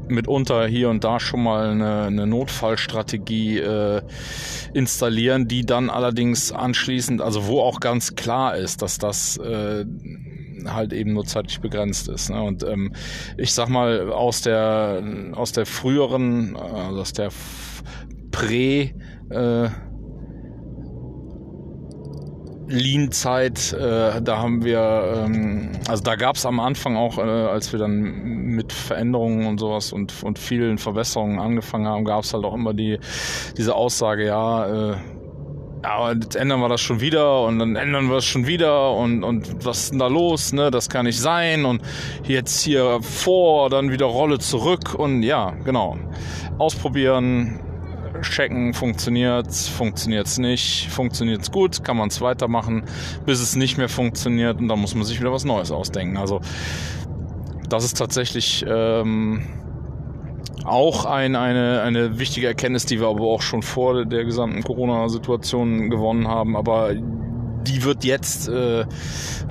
mitunter 0.08 0.68
hier 0.68 0.90
und 0.90 1.04
da 1.04 1.20
schon 1.20 1.44
mal 1.44 1.70
eine, 1.70 2.04
eine 2.04 2.28
Notfallstrategie 2.28 3.60
äh, 3.60 4.02
installieren, 4.74 5.48
die 5.48 5.66
dann 5.66 5.90
allerdings 5.90 6.52
anschließend, 6.52 7.22
also 7.22 7.48
wo 7.48 7.62
auch 7.62 7.80
ganz 7.80 8.16
klar 8.16 8.56
ist, 8.56 8.82
dass 8.82 8.98
das 8.98 9.38
äh, 9.38 9.86
halt 10.66 10.94
eben 10.94 11.14
nur 11.14 11.26
zeitlich 11.26 11.60
begrenzt 11.62 12.08
ist. 12.08 12.30
Ne? 12.30 12.42
Und 12.42 12.64
ähm, 12.64 12.94
ich 13.38 13.54
sag 13.54 13.70
mal, 13.70 14.12
aus 14.12 14.42
der 14.42 15.04
aus 15.34 15.52
der 15.52 15.66
früheren, 15.66 16.56
also 16.56 17.02
aus 17.02 17.14
der 17.14 17.30
Prä 18.32 18.94
äh, 19.30 19.70
Lean-Zeit, 22.74 23.74
äh, 23.74 24.22
da 24.22 24.38
haben 24.38 24.64
wir, 24.64 25.26
ähm, 25.26 25.72
also 25.88 26.04
da 26.04 26.16
gab 26.16 26.36
es 26.36 26.46
am 26.46 26.60
Anfang 26.60 26.98
auch, 26.98 27.18
äh, 27.18 27.22
als 27.22 27.72
wir 27.72 27.80
dann 27.80 28.02
mit 28.02 28.74
Veränderungen 28.74 29.46
und 29.46 29.60
sowas 29.60 29.94
und, 29.94 30.24
und 30.24 30.40
vielen 30.40 30.78
Verbesserungen 30.78 31.40
angefangen 31.40 31.88
haben, 31.88 32.04
gab 32.04 32.24
es 32.24 32.34
halt 32.34 32.44
auch 32.46 32.54
immer 32.54 32.74
die 32.74 33.00
diese 33.58 33.76
Aussage, 33.76 34.26
ja, 34.26 34.92
äh, 34.92 34.96
aber 35.84 36.14
jetzt 36.14 36.36
ändern 36.36 36.62
wir 36.62 36.70
das 36.70 36.82
schon 36.82 37.02
wieder 37.02 37.44
und 37.44 37.60
dann 37.60 37.76
ändern 37.76 38.10
wir 38.10 38.18
es 38.18 38.26
schon 38.26 38.48
wieder 38.48 38.94
und, 38.94 39.24
und 39.24 39.66
was 39.66 39.84
ist 39.84 39.92
denn 39.92 40.00
da 40.00 40.08
los, 40.08 40.54
ne? 40.54 40.72
Das 40.72 40.90
kann 40.90 41.06
nicht 41.06 41.20
sein 41.20 41.66
und 41.66 41.82
jetzt 42.24 42.62
hier 42.64 43.00
vor, 43.02 43.70
dann 43.70 43.92
wieder 43.92 44.06
Rolle 44.06 44.40
zurück 44.40 44.96
und 44.96 45.24
ja, 45.24 45.52
genau. 45.66 45.98
Ausprobieren, 46.58 47.60
checken, 48.24 48.74
funktioniert's, 48.74 49.68
funktioniert's 49.68 50.38
nicht, 50.38 50.90
funktioniert's 50.90 51.52
gut, 51.52 51.84
kann 51.84 51.98
man 51.98 52.10
es 52.10 52.22
weitermachen, 52.22 52.84
bis 53.26 53.40
es 53.40 53.56
nicht 53.56 53.78
mehr 53.78 53.90
funktioniert 53.90 54.60
und 54.60 54.68
dann 54.68 54.80
muss 54.80 54.96
man 54.96 55.04
sich 55.06 55.20
wieder 55.20 55.32
was 55.32 55.46
Neues 55.46 55.72
ausdenken. 55.72 56.18
Also 56.18 56.42
das 57.70 57.84
ist 57.86 57.98
tatsächlich 57.98 58.66
ähm, 58.68 59.44
auch 60.66 61.06
ein, 61.06 61.36
eine, 61.36 61.82
eine 61.82 62.20
wichtige 62.20 62.48
Erkenntnis, 62.48 62.86
die 62.86 63.00
wir 63.00 63.08
aber 63.08 63.24
auch 63.24 63.42
schon 63.42 63.62
vor 63.62 64.06
der 64.06 64.24
gesamten 64.26 64.64
Corona-Situation 64.64 65.90
gewonnen 65.90 66.28
haben. 66.28 66.56
Aber 66.56 66.94
die 66.94 67.84
wird 67.84 68.04
jetzt 68.04 68.50
äh, 68.50 68.86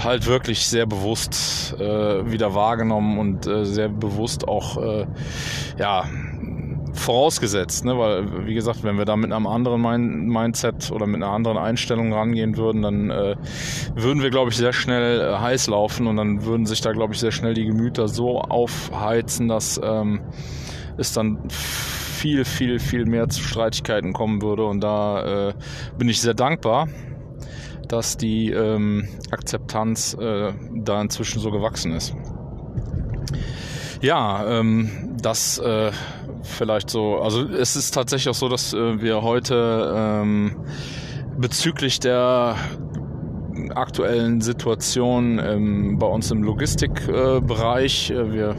halt 0.03 0.27
wirklich 0.27 0.67
sehr 0.67 0.87
bewusst 0.87 1.75
äh, 1.79 2.31
wieder 2.31 2.55
wahrgenommen 2.55 3.19
und 3.19 3.47
äh, 3.47 3.65
sehr 3.65 3.89
bewusst 3.89 4.47
auch 4.49 4.77
äh, 4.77 5.07
ja 5.79 6.05
vorausgesetzt, 6.93 7.85
ne? 7.85 7.99
weil 7.99 8.47
wie 8.47 8.55
gesagt, 8.55 8.85
wenn 8.85 8.99
wir 8.99 9.05
da 9.05 9.17
mit 9.17 9.33
einem 9.33 9.47
anderen 9.47 9.81
Mindset 9.81 10.91
oder 10.91 11.07
mit 11.07 11.23
einer 11.23 11.33
anderen 11.33 11.59
Einstellung 11.59 12.13
rangehen 12.13 12.57
würden, 12.57 12.83
dann 12.83 13.11
äh, 13.11 13.37
würden 13.95 14.23
wir, 14.23 14.31
glaube 14.31 14.51
ich, 14.51 14.57
sehr 14.57 14.73
schnell 14.73 15.21
äh, 15.21 15.39
heiß 15.39 15.69
laufen 15.69 16.07
und 16.07 16.17
dann 16.17 16.45
würden 16.45 16.67
sich 16.67 16.81
da, 16.81 16.93
glaube 16.93 17.15
ich, 17.15 17.21
sehr 17.21 17.33
schnell 17.33 17.55
die 17.55 17.65
Gemüter 17.65 18.09
so 18.09 18.41
aufheizen, 18.41 19.49
dass 19.49 19.81
ähm, 19.83 20.21
es 20.97 21.13
dann 21.13 21.39
viel, 21.49 22.45
viel, 22.45 22.79
viel 22.79 23.07
mehr 23.07 23.29
zu 23.29 23.43
Streitigkeiten 23.43 24.13
kommen 24.13 24.43
würde 24.43 24.65
und 24.67 24.81
da 24.81 25.49
äh, 25.49 25.55
bin 25.99 26.09
ich 26.09 26.21
sehr 26.21 26.35
dankbar 26.35 26.89
dass 27.89 28.17
die 28.17 28.51
ähm, 28.51 29.07
Akzeptanz 29.31 30.15
äh, 30.15 30.55
da 30.75 31.03
inzwischen 31.03 31.41
so 31.41 31.51
gewachsen 31.51 31.93
ist. 31.93 32.15
Ja, 34.01 34.47
ähm, 34.49 35.17
das 35.21 35.59
äh, 35.59 35.93
vielleicht 36.43 36.91
so. 36.91 37.19
Also 37.19 37.47
es 37.47 37.77
ist 37.77 37.93
tatsächlich 37.93 38.29
auch 38.29 38.39
so, 38.39 38.49
dass 38.49 38.73
äh, 38.75 39.01
wir 39.01 39.23
heute 39.23 39.93
ähm, 39.97 40.57
bezüglich 41.39 42.01
der 42.01 42.57
aktuellen 43.75 44.41
Situation 44.41 45.39
ähm, 45.39 45.99
bei 45.99 46.07
uns 46.07 46.31
im 46.31 46.43
Logistikbereich. 46.43 48.11
Äh, 48.11 48.33
wir 48.33 48.57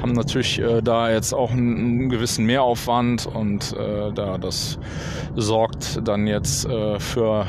haben 0.00 0.12
natürlich 0.12 0.60
äh, 0.60 0.82
da 0.82 1.10
jetzt 1.10 1.32
auch 1.32 1.50
einen, 1.50 1.76
einen, 1.76 2.08
gewissen 2.08 2.44
Mehraufwand 2.46 3.26
und 3.26 3.74
äh, 3.76 4.12
da 4.12 4.38
das 4.38 4.78
sorgt 5.34 6.06
dann 6.06 6.26
jetzt 6.26 6.66
äh, 6.66 6.98
für 6.98 7.46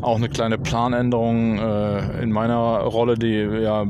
auch 0.00 0.16
eine 0.16 0.28
kleine 0.28 0.58
Planänderung 0.58 1.58
äh, 1.58 2.22
in 2.22 2.32
meiner 2.32 2.80
Rolle, 2.80 3.16
die 3.16 3.36
ja 3.36 3.86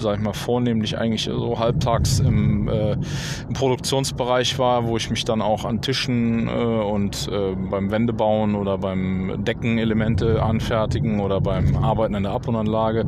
sag 0.00 0.16
ich 0.16 0.22
mal, 0.22 0.32
vornehmlich 0.32 0.98
eigentlich 0.98 1.24
so 1.24 1.58
halbtags 1.58 2.20
im, 2.20 2.68
äh, 2.68 2.92
im 2.92 3.54
Produktionsbereich 3.54 4.58
war, 4.58 4.86
wo 4.86 4.96
ich 4.96 5.10
mich 5.10 5.24
dann 5.24 5.42
auch 5.42 5.64
an 5.64 5.80
Tischen 5.80 6.48
äh, 6.48 6.50
und 6.50 7.28
äh, 7.32 7.54
beim 7.54 7.90
Wendebauen 7.90 8.54
oder 8.54 8.78
beim 8.78 9.44
Deckenelemente 9.44 10.42
anfertigen 10.42 11.20
oder 11.20 11.40
beim 11.40 11.76
Arbeiten 11.76 12.14
in 12.14 12.24
der 12.24 12.32
Abwohnanlage 12.32 13.06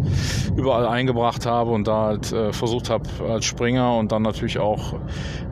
überall 0.56 0.86
eingebracht 0.86 1.46
habe 1.46 1.70
und 1.72 1.86
da 1.86 2.06
halt 2.06 2.32
äh, 2.32 2.52
versucht 2.52 2.90
habe 2.90 3.04
als 3.28 3.44
Springer 3.44 3.96
und 3.96 4.12
dann 4.12 4.22
natürlich 4.22 4.58
auch 4.58 4.94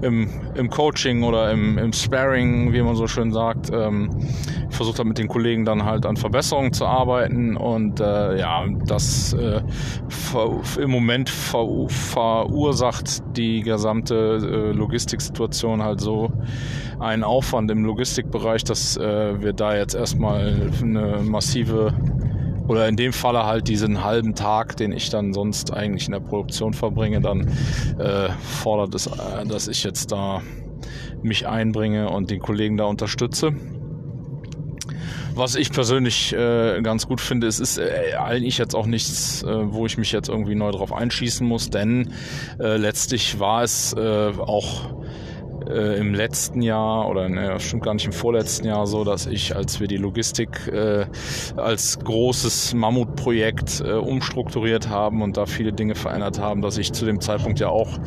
im, 0.02 0.28
im 0.54 0.70
Coaching 0.70 1.22
oder 1.22 1.50
im, 1.50 1.78
im 1.78 1.92
Sparring, 1.92 2.72
wie 2.72 2.82
man 2.82 2.96
so 2.96 3.06
schön 3.06 3.32
sagt, 3.32 3.70
ähm, 3.72 4.10
versucht 4.74 4.98
habe 4.98 5.08
mit 5.08 5.18
den 5.18 5.28
Kollegen 5.28 5.64
dann 5.64 5.84
halt 5.84 6.06
an 6.06 6.16
Verbesserungen 6.16 6.72
zu 6.72 6.86
arbeiten 6.86 7.56
und 7.56 8.00
äh, 8.00 8.38
ja, 8.38 8.66
das 8.86 9.32
äh, 9.32 9.62
im 10.80 10.90
Moment 10.90 11.30
ver 11.30 11.64
verursacht 11.88 13.22
die 13.36 13.62
gesamte 13.62 14.14
äh, 14.14 14.72
Logistiksituation 14.72 15.82
halt 15.82 16.00
so 16.00 16.30
einen 17.00 17.24
Aufwand 17.24 17.70
im 17.70 17.84
Logistikbereich, 17.84 18.64
dass 18.64 18.96
äh, 18.96 19.40
wir 19.40 19.52
da 19.52 19.76
jetzt 19.76 19.94
erstmal 19.94 20.70
eine 20.82 21.20
massive 21.22 21.92
oder 22.68 22.88
in 22.88 22.96
dem 22.96 23.12
Falle 23.12 23.44
halt 23.44 23.68
diesen 23.68 24.04
halben 24.04 24.34
Tag, 24.34 24.76
den 24.76 24.92
ich 24.92 25.10
dann 25.10 25.32
sonst 25.32 25.72
eigentlich 25.72 26.06
in 26.06 26.12
der 26.12 26.20
Produktion 26.20 26.72
verbringe, 26.72 27.20
dann 27.20 27.48
äh, 27.98 28.30
fordert 28.40 28.94
es, 28.94 29.06
äh, 29.06 29.46
dass 29.46 29.68
ich 29.68 29.84
jetzt 29.84 30.12
da 30.12 30.40
mich 31.22 31.46
einbringe 31.46 32.10
und 32.10 32.30
den 32.30 32.40
Kollegen 32.40 32.76
da 32.76 32.84
unterstütze. 32.84 33.52
Was 35.36 35.56
ich 35.56 35.72
persönlich 35.72 36.32
äh, 36.32 36.80
ganz 36.80 37.08
gut 37.08 37.20
finde, 37.20 37.48
es 37.48 37.58
ist 37.58 37.78
äh, 37.78 38.14
eigentlich 38.16 38.56
jetzt 38.56 38.74
auch 38.76 38.86
nichts, 38.86 39.42
äh, 39.42 39.72
wo 39.72 39.84
ich 39.84 39.98
mich 39.98 40.12
jetzt 40.12 40.28
irgendwie 40.28 40.54
neu 40.54 40.70
drauf 40.70 40.92
einschießen 40.92 41.44
muss, 41.44 41.70
denn 41.70 42.12
äh, 42.60 42.76
letztlich 42.76 43.40
war 43.40 43.64
es 43.64 43.92
äh, 43.94 44.32
auch 44.38 45.03
äh, 45.68 45.98
im 45.98 46.14
letzten 46.14 46.62
Jahr 46.62 47.08
oder 47.08 47.28
ne, 47.28 47.58
stimmt 47.60 47.82
gar 47.82 47.94
nicht 47.94 48.06
im 48.06 48.12
vorletzten 48.12 48.66
Jahr 48.66 48.86
so, 48.86 49.04
dass 49.04 49.26
ich, 49.26 49.56
als 49.56 49.80
wir 49.80 49.88
die 49.88 49.96
Logistik 49.96 50.68
äh, 50.68 51.06
als 51.56 51.98
großes 51.98 52.74
Mammutprojekt 52.74 53.80
äh, 53.80 53.92
umstrukturiert 53.92 54.88
haben 54.88 55.22
und 55.22 55.36
da 55.36 55.46
viele 55.46 55.72
Dinge 55.72 55.94
verändert 55.94 56.38
haben, 56.38 56.62
dass 56.62 56.78
ich 56.78 56.92
zu 56.92 57.04
dem 57.04 57.20
Zeitpunkt 57.20 57.60
ja 57.60 57.68
auch 57.68 57.98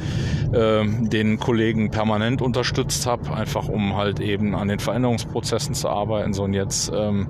äh, 0.52 0.84
den 0.86 1.40
Kollegen 1.40 1.92
permanent 1.92 2.42
unterstützt 2.42 3.06
habe, 3.06 3.34
einfach 3.34 3.68
um 3.68 3.96
halt 3.96 4.20
eben 4.20 4.56
an 4.56 4.68
den 4.68 4.80
Veränderungsprozessen 4.80 5.76
zu 5.76 5.90
arbeiten. 5.90 6.34
So 6.34 6.44
und 6.44 6.54
jetzt 6.54 6.92
ähm, 6.94 7.28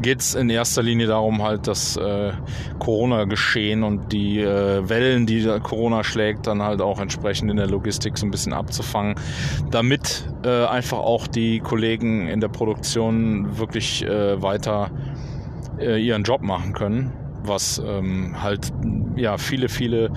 geht 0.00 0.20
es 0.20 0.34
in 0.34 0.50
erster 0.50 0.82
Linie 0.82 1.06
darum, 1.06 1.42
halt 1.42 1.66
das 1.66 1.96
äh, 1.96 2.32
Corona-Geschehen 2.78 3.82
und 3.82 4.12
die 4.12 4.40
äh, 4.40 4.88
Wellen, 4.88 5.26
die 5.26 5.44
Corona 5.62 6.04
schlägt, 6.04 6.46
dann 6.46 6.62
halt 6.62 6.80
auch 6.80 7.00
entsprechend 7.00 7.50
in 7.50 7.56
der 7.56 7.66
Logistik 7.66 8.18
so 8.18 8.26
ein 8.26 8.30
bisschen 8.30 8.52
abzufangen, 8.52 9.14
damit 9.70 10.28
äh, 10.44 10.66
einfach 10.66 10.98
auch 10.98 11.26
die 11.26 11.60
Kollegen 11.60 12.28
in 12.28 12.40
der 12.40 12.48
Produktion 12.48 13.58
wirklich 13.58 14.04
äh, 14.04 14.40
weiter 14.40 14.90
äh, 15.78 16.00
ihren 16.00 16.22
Job 16.22 16.42
machen 16.42 16.72
können 16.72 17.25
was 17.48 17.82
ähm, 17.84 18.42
halt 18.42 18.72
ja 19.16 19.38
viele, 19.38 19.68
viele 19.68 20.10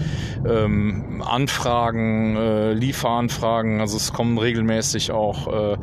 ähm, 0.47 1.23
Anfragen, 1.25 2.35
äh, 2.35 2.73
Lieferanfragen, 2.73 3.79
also 3.81 3.97
es 3.97 4.13
kommen 4.13 4.37
regelmäßig 4.37 5.11
auch 5.11 5.47
äh, 5.47 5.77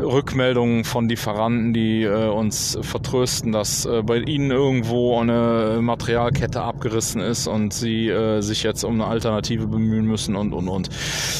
Rückmeldungen 0.00 0.84
von 0.84 1.08
Lieferanten, 1.08 1.72
die 1.72 2.02
äh, 2.02 2.28
uns 2.28 2.78
vertrösten, 2.80 3.52
dass 3.52 3.86
äh, 3.86 4.02
bei 4.02 4.18
ihnen 4.18 4.50
irgendwo 4.50 5.18
eine 5.18 5.78
Materialkette 5.80 6.62
abgerissen 6.62 7.20
ist 7.20 7.46
und 7.46 7.72
sie 7.72 8.08
äh, 8.08 8.40
sich 8.40 8.62
jetzt 8.62 8.84
um 8.84 8.94
eine 8.94 9.06
Alternative 9.06 9.66
bemühen 9.66 10.06
müssen 10.06 10.36
und 10.36 10.52
und 10.52 10.68
und. 10.68 10.88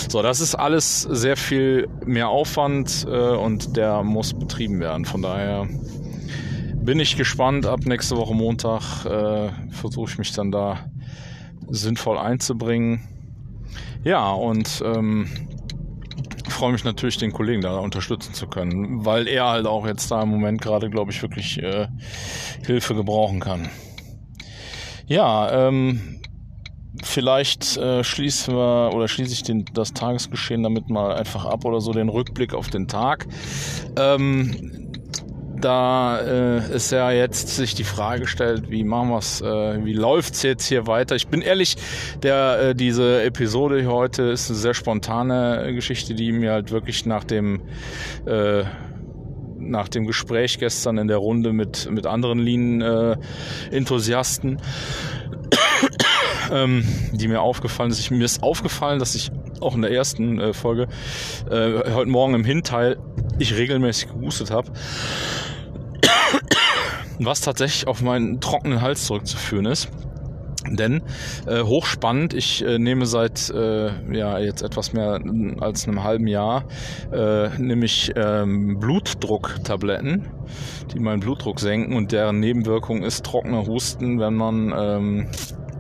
So, 0.09 0.23
das 0.23 0.41
ist 0.41 0.55
alles 0.55 1.03
sehr 1.03 1.37
viel 1.37 1.89
mehr 2.05 2.29
Aufwand 2.29 3.07
äh, 3.09 3.17
und 3.17 3.77
der 3.77 4.03
muss 4.03 4.35
betrieben 4.35 4.81
werden. 4.81 5.05
Von 5.05 5.23
daher 5.23 5.69
bin 6.83 7.01
ich 7.01 7.17
gespannt. 7.17 7.67
Ab 7.67 7.81
nächste 7.85 8.17
Woche 8.17 8.35
Montag 8.35 9.05
äh, 9.05 9.51
versuche 9.71 10.11
ich 10.11 10.19
mich 10.19 10.33
dann 10.33 10.51
da 10.51 10.79
sinnvoll 11.69 12.19
einzubringen. 12.19 13.07
Ja, 14.03 14.33
und 14.33 14.83
ähm, 14.85 15.29
freue 16.49 16.73
mich 16.73 16.85
natürlich, 16.85 17.19
den 17.19 17.33
Kollegen 17.33 17.63
da 17.63 17.79
unterstützen 17.79 18.35
zu 18.35 18.47
können, 18.47 19.05
weil 19.05 19.29
er 19.29 19.47
halt 19.47 19.67
auch 19.67 19.87
jetzt 19.87 20.11
da 20.11 20.23
im 20.23 20.31
Moment 20.31 20.61
gerade, 20.61 20.91
glaube 20.91 21.11
ich, 21.11 21.23
wirklich 21.23 21.63
äh, 21.63 21.89
Hilfe 22.67 22.95
gebrauchen 22.95 23.41
kann. 23.41 23.69
Ja, 25.07 25.69
ähm, 25.69 26.21
vielleicht 27.03 27.77
äh, 27.77 28.05
schließen 28.05 28.55
wir 28.55 28.91
oder 28.95 29.09
schließe 29.09 29.33
ich 29.33 29.43
den, 29.43 29.65
das 29.75 29.93
Tagesgeschehen 29.93 30.63
damit 30.63 30.89
mal 30.89 31.15
einfach 31.15 31.45
ab 31.45 31.65
oder 31.65 31.81
so 31.81 31.93
den 31.93 32.09
Rückblick 32.09 32.55
auf 32.55 32.69
den 32.69 32.89
Tag. 32.89 33.27
Ähm, 33.97 34.90
da 35.61 36.21
äh, 36.21 36.75
ist 36.75 36.91
ja 36.93 37.11
jetzt 37.11 37.49
sich 37.49 37.75
die 37.75 37.85
Frage 37.85 38.23
gestellt, 38.23 38.71
wie 38.71 38.85
machen 38.85 39.11
wir 39.11 39.19
es, 39.19 39.41
äh, 39.41 39.85
wie 39.85 39.93
läuft's 39.93 40.43
jetzt 40.43 40.67
hier 40.67 40.87
weiter? 40.87 41.17
Ich 41.17 41.27
bin 41.29 41.43
ehrlich, 41.43 41.77
der 42.23 42.61
äh, 42.61 42.75
diese 42.75 43.23
Episode 43.23 43.87
heute 43.87 44.23
ist 44.25 44.51
eine 44.51 44.59
sehr 44.59 44.75
spontane 44.75 45.73
Geschichte, 45.75 46.15
die 46.15 46.33
mir 46.33 46.53
halt 46.53 46.71
wirklich 46.71 47.07
nach 47.07 47.25
dem 47.25 47.63
äh, 48.27 48.65
nach 49.59 49.89
dem 49.89 50.07
Gespräch 50.07 50.59
gestern 50.59 50.99
in 50.99 51.09
der 51.09 51.17
Runde 51.19 51.53
mit 51.53 51.91
mit 51.91 52.07
anderen 52.07 52.39
Lean-Enthusiasten, 52.39 54.57
äh, 54.57 54.61
ähm, 56.51 56.85
die 57.13 57.29
mir 57.29 57.41
aufgefallen 57.41 57.91
ist. 57.91 58.01
Ich, 58.01 58.11
mir 58.11 58.25
ist 58.25 58.43
aufgefallen, 58.43 58.99
dass 58.99 59.15
ich 59.15 59.31
auch 59.61 59.75
in 59.75 59.83
der 59.83 59.93
ersten 59.93 60.41
äh, 60.41 60.55
Folge 60.55 60.89
äh, 61.51 61.93
heute 61.93 62.11
Morgen 62.11 62.35
im 62.35 62.45
Hinteil 62.45 62.99
ich 63.39 63.57
regelmäßig 63.57 64.09
gehustet 64.09 64.51
habe 64.51 64.73
was 67.25 67.41
tatsächlich 67.41 67.87
auf 67.87 68.03
meinen 68.03 68.41
trockenen 68.41 68.81
Hals 68.81 69.07
zurückzuführen 69.07 69.67
ist. 69.67 69.89
Denn 70.69 71.03
äh, 71.47 71.63
hochspannend, 71.63 72.35
ich 72.35 72.63
äh, 72.63 72.79
nehme 72.79 73.07
seit 73.07 73.49
äh, 73.51 73.91
ja 74.15 74.39
jetzt 74.39 74.63
etwas 74.63 74.93
mehr 74.93 75.19
als 75.61 75.89
einem 75.89 76.05
halben 76.05 76.27
Jahr 76.27 76.65
äh, 77.13 77.49
nämlich 77.59 78.13
ähm, 78.15 78.79
Blutdrucktabletten, 78.79 80.29
die 80.93 81.01
meinen 81.01 81.21
Blutdruck 81.21 81.61
senken 81.61 81.95
und 81.95 82.13
deren 82.13 82.41
Nebenwirkung 82.41 83.03
ist 83.03 83.25
trockener 83.25 83.67
Husten, 83.67 84.21
wenn 84.21 84.35
man 84.35 84.75
ähm, 84.77 85.29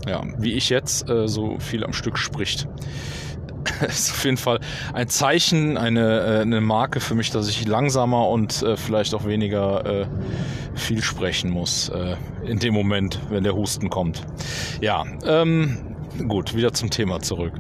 ja 0.09 0.23
wie 0.39 0.55
ich 0.55 0.71
jetzt 0.71 1.09
äh, 1.11 1.29
so 1.29 1.59
viel 1.59 1.85
am 1.85 1.93
Stück 1.93 2.17
spricht. 2.17 2.67
ist 3.87 4.13
auf 4.13 4.25
jeden 4.25 4.37
Fall 4.37 4.61
ein 4.93 5.09
Zeichen, 5.09 5.77
eine, 5.77 6.21
äh, 6.21 6.41
eine 6.41 6.61
Marke 6.61 7.01
für 7.01 7.15
mich, 7.15 7.31
dass 7.31 7.49
ich 7.49 7.67
langsamer 7.67 8.29
und 8.29 8.63
äh, 8.63 8.77
vielleicht 8.77 9.15
auch 9.15 9.25
weniger 9.25 10.03
äh, 10.03 10.07
viel 10.75 11.03
sprechen 11.03 11.51
muss 11.51 11.89
äh, 11.91 12.17
in 12.45 12.59
dem 12.59 12.75
Moment, 12.75 13.19
wenn 13.29 13.45
der 13.45 13.55
Husten 13.55 13.91
kommt. 13.91 14.23
Ja, 14.81 15.05
ähm, 15.27 15.79
gut, 16.29 16.55
wieder 16.55 16.73
zum 16.73 16.91
Thema 16.91 17.21
zurück. 17.21 17.53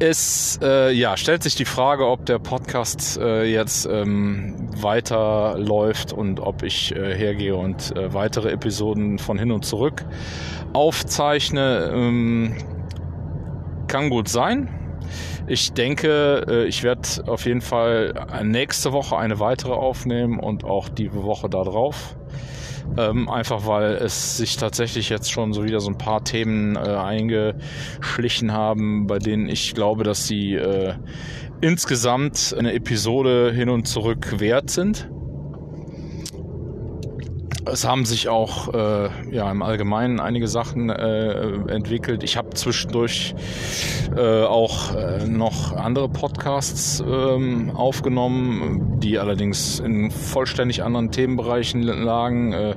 Es 0.00 0.60
äh, 0.62 0.92
ja, 0.92 1.16
stellt 1.16 1.42
sich 1.42 1.56
die 1.56 1.64
Frage, 1.64 2.06
ob 2.06 2.24
der 2.24 2.38
Podcast 2.38 3.18
äh, 3.20 3.44
jetzt 3.44 3.84
ähm, 3.90 4.54
weiterläuft 4.76 6.12
und 6.12 6.38
ob 6.38 6.62
ich 6.62 6.94
äh, 6.94 7.16
hergehe 7.16 7.56
und 7.56 7.96
äh, 7.96 8.14
weitere 8.14 8.52
Episoden 8.52 9.18
von 9.18 9.38
hin 9.38 9.50
und 9.50 9.64
zurück 9.64 10.04
aufzeichne. 10.72 11.90
Ähm, 11.92 12.54
kann 13.88 14.10
gut 14.10 14.28
sein. 14.28 14.77
Ich 15.48 15.72
denke, 15.72 16.44
äh, 16.46 16.64
ich 16.66 16.82
werde 16.82 17.08
auf 17.26 17.46
jeden 17.46 17.62
Fall 17.62 18.26
nächste 18.44 18.92
Woche 18.92 19.16
eine 19.16 19.40
weitere 19.40 19.72
aufnehmen 19.72 20.38
und 20.38 20.64
auch 20.64 20.90
die 20.90 21.12
Woche 21.12 21.48
darauf. 21.48 22.16
Ähm, 22.96 23.28
einfach 23.28 23.66
weil 23.66 23.94
es 23.96 24.38
sich 24.38 24.56
tatsächlich 24.56 25.08
jetzt 25.10 25.30
schon 25.30 25.52
so 25.52 25.64
wieder 25.64 25.80
so 25.80 25.90
ein 25.90 25.98
paar 25.98 26.24
Themen 26.24 26.76
äh, 26.76 26.78
eingeschlichen 26.80 28.52
haben, 28.52 29.06
bei 29.06 29.18
denen 29.18 29.48
ich 29.48 29.74
glaube, 29.74 30.04
dass 30.04 30.26
sie 30.26 30.54
äh, 30.54 30.94
insgesamt 31.60 32.54
eine 32.58 32.72
Episode 32.72 33.52
hin 33.54 33.68
und 33.68 33.86
zurück 33.86 34.40
wert 34.40 34.70
sind 34.70 35.10
es 37.72 37.86
haben 37.86 38.04
sich 38.04 38.28
auch 38.28 38.72
äh, 38.74 39.08
ja 39.30 39.50
im 39.50 39.62
Allgemeinen 39.62 40.20
einige 40.20 40.48
Sachen 40.48 40.90
äh, 40.90 41.40
entwickelt. 41.68 42.22
Ich 42.22 42.36
habe 42.36 42.50
zwischendurch 42.50 43.34
äh, 44.16 44.42
auch 44.44 44.94
äh, 44.94 45.26
noch 45.26 45.76
andere 45.76 46.08
Podcasts 46.08 47.02
ähm, 47.06 47.70
aufgenommen, 47.74 48.98
die 49.00 49.18
allerdings 49.18 49.80
in 49.80 50.10
vollständig 50.10 50.82
anderen 50.82 51.10
Themenbereichen 51.10 51.82
lagen. 51.82 52.52
Äh, 52.52 52.74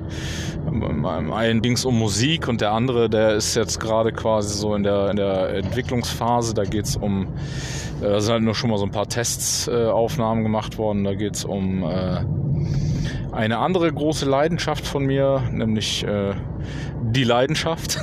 einen 1.32 1.62
ging 1.62 1.72
es 1.72 1.84
um 1.84 1.98
Musik 1.98 2.48
und 2.48 2.60
der 2.60 2.72
andere, 2.72 3.10
der 3.10 3.34
ist 3.34 3.54
jetzt 3.56 3.80
gerade 3.80 4.12
quasi 4.12 4.56
so 4.56 4.74
in 4.74 4.82
der 4.82 5.10
in 5.10 5.16
der 5.16 5.50
Entwicklungsphase. 5.54 6.54
Da 6.54 6.64
geht 6.64 6.86
es 6.86 6.96
um 6.96 7.26
äh, 8.00 8.08
da 8.08 8.20
sind 8.20 8.32
halt 8.32 8.42
nur 8.42 8.54
schon 8.54 8.70
mal 8.70 8.78
so 8.78 8.84
ein 8.84 8.90
paar 8.90 9.08
Tests 9.08 9.68
äh, 9.68 9.86
Aufnahmen 9.86 10.42
gemacht 10.42 10.78
worden. 10.78 11.04
Da 11.04 11.14
geht 11.14 11.36
es 11.36 11.44
um 11.44 11.82
äh, 11.84 12.24
eine 13.32 13.58
andere 13.58 13.92
große 13.92 14.28
Leidenschaft 14.28 14.86
von 14.86 15.04
mir, 15.04 15.42
nämlich 15.50 16.04
äh, 16.04 16.34
die 17.02 17.24
Leidenschaft. 17.24 17.98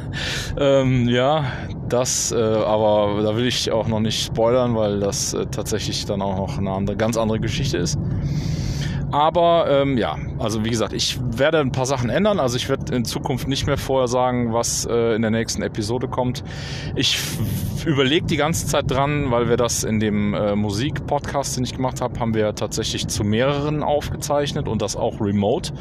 ähm, 0.58 1.08
ja, 1.08 1.44
das, 1.88 2.32
äh, 2.32 2.36
aber 2.36 3.22
da 3.22 3.36
will 3.36 3.46
ich 3.46 3.70
auch 3.72 3.88
noch 3.88 4.00
nicht 4.00 4.24
spoilern, 4.24 4.76
weil 4.76 5.00
das 5.00 5.34
äh, 5.34 5.46
tatsächlich 5.46 6.06
dann 6.06 6.22
auch 6.22 6.36
noch 6.36 6.58
eine 6.58 6.70
andere, 6.70 6.96
ganz 6.96 7.16
andere 7.16 7.40
Geschichte 7.40 7.78
ist. 7.78 7.98
Aber 9.10 9.66
ähm, 9.68 9.98
ja, 9.98 10.16
also 10.38 10.64
wie 10.64 10.70
gesagt, 10.70 10.92
ich 10.92 11.18
werde 11.20 11.58
ein 11.58 11.72
paar 11.72 11.86
Sachen 11.86 12.10
ändern. 12.10 12.38
Also 12.38 12.56
ich 12.56 12.68
werde 12.68 12.94
in 12.94 13.04
Zukunft 13.04 13.48
nicht 13.48 13.66
mehr 13.66 13.76
vorher 13.76 14.08
sagen, 14.08 14.52
was 14.52 14.86
äh, 14.86 15.14
in 15.14 15.22
der 15.22 15.30
nächsten 15.30 15.62
Episode 15.62 16.08
kommt. 16.08 16.44
Ich 16.94 17.20
überlege 17.84 18.26
die 18.26 18.36
ganze 18.36 18.66
Zeit 18.66 18.90
dran, 18.90 19.30
weil 19.30 19.48
wir 19.48 19.56
das 19.56 19.84
in 19.84 19.98
dem 20.00 20.34
äh, 20.34 20.54
Musik-Podcast, 20.54 21.56
den 21.56 21.64
ich 21.64 21.74
gemacht 21.74 22.00
habe, 22.00 22.18
haben 22.20 22.34
wir 22.34 22.54
tatsächlich 22.54 23.08
zu 23.08 23.24
mehreren 23.24 23.82
aufgezeichnet 23.82 24.68
und 24.68 24.82
das 24.82 24.96
auch 24.96 25.20
remote. 25.20 25.72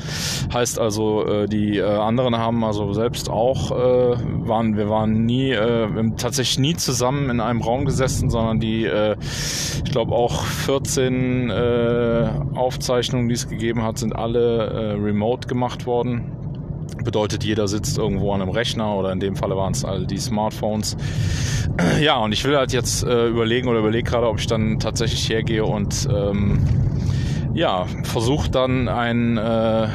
Heißt 0.54 0.80
also, 0.80 1.26
äh, 1.26 1.48
die 1.48 1.78
äh, 1.78 1.84
anderen 1.84 2.38
haben 2.38 2.64
also 2.64 2.94
selbst 2.94 3.30
auch, 3.30 3.72
äh, 3.72 4.18
waren, 4.48 4.78
wir 4.78 4.90
waren 4.90 5.26
nie, 5.26 5.52
äh, 5.52 5.88
tatsächlich 6.18 6.60
nie 6.60 6.76
zusammen 6.76 7.30
in 7.30 7.40
einem 7.40 7.62
Raum 7.62 7.86
gesessen, 7.86 8.30
sondern 8.30 8.60
die, 8.60 8.86
äh, 8.86 9.16
ich 9.86 9.92
glaube 9.92 10.14
auch 10.14 10.44
14 10.44 11.50
äh, 11.50 12.30
Aufzeichnungen, 12.56 13.28
die 13.28 13.36
es 13.36 13.48
gegeben 13.48 13.84
hat, 13.84 13.98
sind 13.98 14.16
alle 14.16 14.47
remote 14.48 15.48
gemacht 15.48 15.86
worden. 15.86 16.32
Bedeutet, 17.04 17.44
jeder 17.44 17.68
sitzt 17.68 17.98
irgendwo 17.98 18.32
an 18.34 18.42
einem 18.42 18.52
Rechner 18.52 18.96
oder 18.96 19.12
in 19.12 19.20
dem 19.20 19.36
Falle 19.36 19.56
waren 19.56 19.74
es 19.74 19.86
all 19.86 20.06
die 20.06 20.18
Smartphones. 20.18 20.98
Ja, 22.02 22.18
und 22.18 22.32
ich 22.32 22.44
will 22.44 22.58
halt 22.58 22.74
jetzt 22.74 23.04
äh, 23.04 23.28
überlegen 23.28 23.68
oder 23.68 23.80
überlege 23.80 24.10
gerade, 24.10 24.28
ob 24.28 24.40
ich 24.40 24.48
dann 24.48 24.80
tatsächlich 24.80 25.30
hergehe 25.30 25.64
und 25.64 26.08
ähm, 26.12 26.60
ja, 27.54 27.86
versuche 28.04 28.50
dann 28.50 28.88
ein 28.88 29.38
äh, 29.38 29.88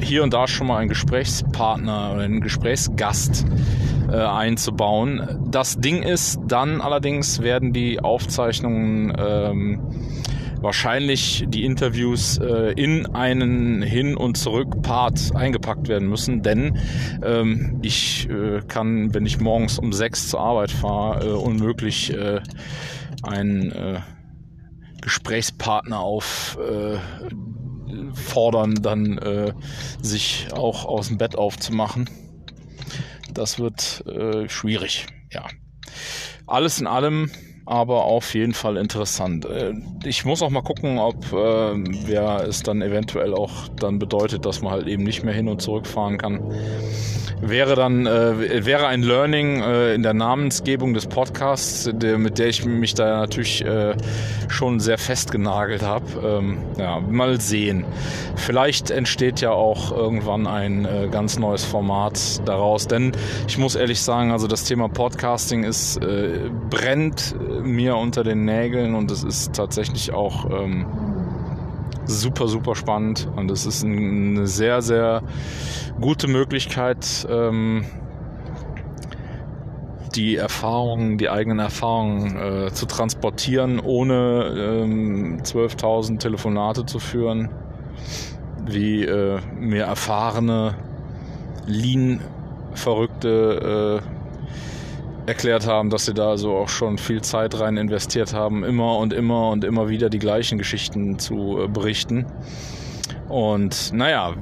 hier 0.00 0.22
und 0.22 0.34
da 0.34 0.46
schon 0.46 0.66
mal 0.66 0.78
einen 0.78 0.88
Gesprächspartner 0.88 2.12
oder 2.14 2.22
einen 2.22 2.40
Gesprächsgast 2.40 3.46
äh, 4.10 4.16
einzubauen. 4.16 5.46
Das 5.50 5.78
Ding 5.78 6.02
ist, 6.02 6.40
dann 6.46 6.80
allerdings 6.80 7.42
werden 7.42 7.72
die 7.72 8.00
Aufzeichnungen 8.00 9.12
ähm, 9.18 9.80
wahrscheinlich 10.60 11.44
die 11.48 11.64
Interviews 11.64 12.38
äh, 12.38 12.72
in 12.72 13.06
einen 13.14 13.82
Hin- 13.82 14.16
und 14.16 14.36
Zurück-Part 14.36 15.34
eingepackt 15.34 15.88
werden 15.88 16.08
müssen, 16.08 16.42
denn 16.42 16.78
ähm, 17.22 17.78
ich 17.82 18.28
äh, 18.28 18.60
kann, 18.66 19.14
wenn 19.14 19.26
ich 19.26 19.40
morgens 19.40 19.78
um 19.78 19.92
sechs 19.92 20.28
zur 20.28 20.40
Arbeit 20.40 20.70
fahre, 20.70 21.26
äh, 21.26 21.32
unmöglich 21.32 22.12
äh, 22.12 22.40
einen 23.22 23.72
äh, 23.72 24.00
Gesprächspartner 25.02 26.00
auf 26.00 26.58
äh, 26.60 26.98
fordern, 28.14 28.74
dann 28.82 29.18
äh, 29.18 29.52
sich 30.02 30.48
auch 30.52 30.84
aus 30.84 31.08
dem 31.08 31.18
Bett 31.18 31.36
aufzumachen. 31.36 32.10
Das 33.32 33.58
wird 33.58 34.04
äh, 34.06 34.48
schwierig, 34.48 35.06
ja. 35.30 35.46
Alles 36.46 36.80
in 36.80 36.86
allem 36.86 37.30
aber 37.66 38.04
auf 38.04 38.34
jeden 38.34 38.54
Fall 38.54 38.76
interessant. 38.76 39.44
Äh, 39.44 39.74
ich 40.04 40.24
muss 40.24 40.42
auch 40.42 40.50
mal 40.50 40.62
gucken, 40.62 40.98
ob 40.98 41.32
äh, 41.32 42.10
ja, 42.10 42.40
es 42.42 42.62
dann 42.62 42.80
eventuell 42.80 43.34
auch 43.34 43.68
dann 43.76 43.98
bedeutet, 43.98 44.46
dass 44.46 44.62
man 44.62 44.72
halt 44.72 44.86
eben 44.86 45.02
nicht 45.02 45.24
mehr 45.24 45.34
hin 45.34 45.48
und 45.48 45.60
zurück 45.60 45.86
fahren 45.86 46.16
kann 46.16 46.40
wäre 47.40 47.74
dann 47.74 48.06
äh, 48.06 48.64
wäre 48.64 48.86
ein 48.86 49.02
Learning 49.02 49.60
äh, 49.60 49.94
in 49.94 50.02
der 50.02 50.14
Namensgebung 50.14 50.94
des 50.94 51.06
Podcasts, 51.06 51.90
der, 51.92 52.18
mit 52.18 52.38
der 52.38 52.48
ich 52.48 52.64
mich 52.64 52.94
da 52.94 53.20
natürlich 53.20 53.64
äh, 53.64 53.94
schon 54.48 54.80
sehr 54.80 54.98
festgenagelt 54.98 55.82
habe. 55.82 56.04
Ähm, 56.24 56.58
ja, 56.78 57.00
mal 57.00 57.40
sehen. 57.40 57.84
Vielleicht 58.36 58.90
entsteht 58.90 59.40
ja 59.40 59.50
auch 59.50 59.92
irgendwann 59.92 60.46
ein 60.46 60.84
äh, 60.84 61.08
ganz 61.10 61.38
neues 61.38 61.64
Format 61.64 62.46
daraus, 62.46 62.86
denn 62.86 63.12
ich 63.48 63.58
muss 63.58 63.74
ehrlich 63.74 64.00
sagen, 64.00 64.32
also 64.32 64.46
das 64.46 64.64
Thema 64.64 64.88
Podcasting 64.88 65.64
ist 65.64 66.02
äh, 66.02 66.50
brennt 66.70 67.34
mir 67.62 67.96
unter 67.96 68.24
den 68.24 68.44
Nägeln 68.44 68.94
und 68.94 69.10
es 69.10 69.22
ist 69.24 69.54
tatsächlich 69.54 70.12
auch 70.12 70.50
ähm, 70.50 70.86
super, 72.06 72.48
super 72.48 72.74
spannend 72.74 73.28
und 73.36 73.50
es 73.50 73.66
ist 73.66 73.84
eine 73.84 74.46
sehr, 74.46 74.82
sehr 74.82 75.22
gute 76.00 76.28
Möglichkeit, 76.28 77.26
ähm, 77.30 77.84
die 80.14 80.36
Erfahrungen, 80.36 81.18
die 81.18 81.28
eigenen 81.28 81.58
Erfahrungen 81.58 82.36
äh, 82.36 82.72
zu 82.72 82.86
transportieren, 82.86 83.80
ohne 83.80 84.82
ähm, 84.84 85.42
12.000 85.42 86.18
Telefonate 86.18 86.86
zu 86.86 86.98
führen, 86.98 87.50
wie 88.64 89.04
äh, 89.04 89.40
mir 89.58 89.84
erfahrene 89.84 90.74
Lean-Verrückte 91.66 94.00
äh, 94.02 94.15
erklärt 95.26 95.66
haben, 95.66 95.90
dass 95.90 96.06
sie 96.06 96.14
da 96.14 96.36
so 96.36 96.56
auch 96.56 96.68
schon 96.68 96.98
viel 96.98 97.20
Zeit 97.22 97.58
rein 97.58 97.76
investiert 97.76 98.32
haben, 98.32 98.64
immer 98.64 98.98
und 98.98 99.12
immer 99.12 99.50
und 99.50 99.64
immer 99.64 99.88
wieder 99.88 100.08
die 100.08 100.18
gleichen 100.18 100.58
Geschichten 100.58 101.18
zu 101.18 101.60
äh, 101.60 101.68
berichten. 101.68 102.26
Und 103.28 103.92
naja, 103.92 104.34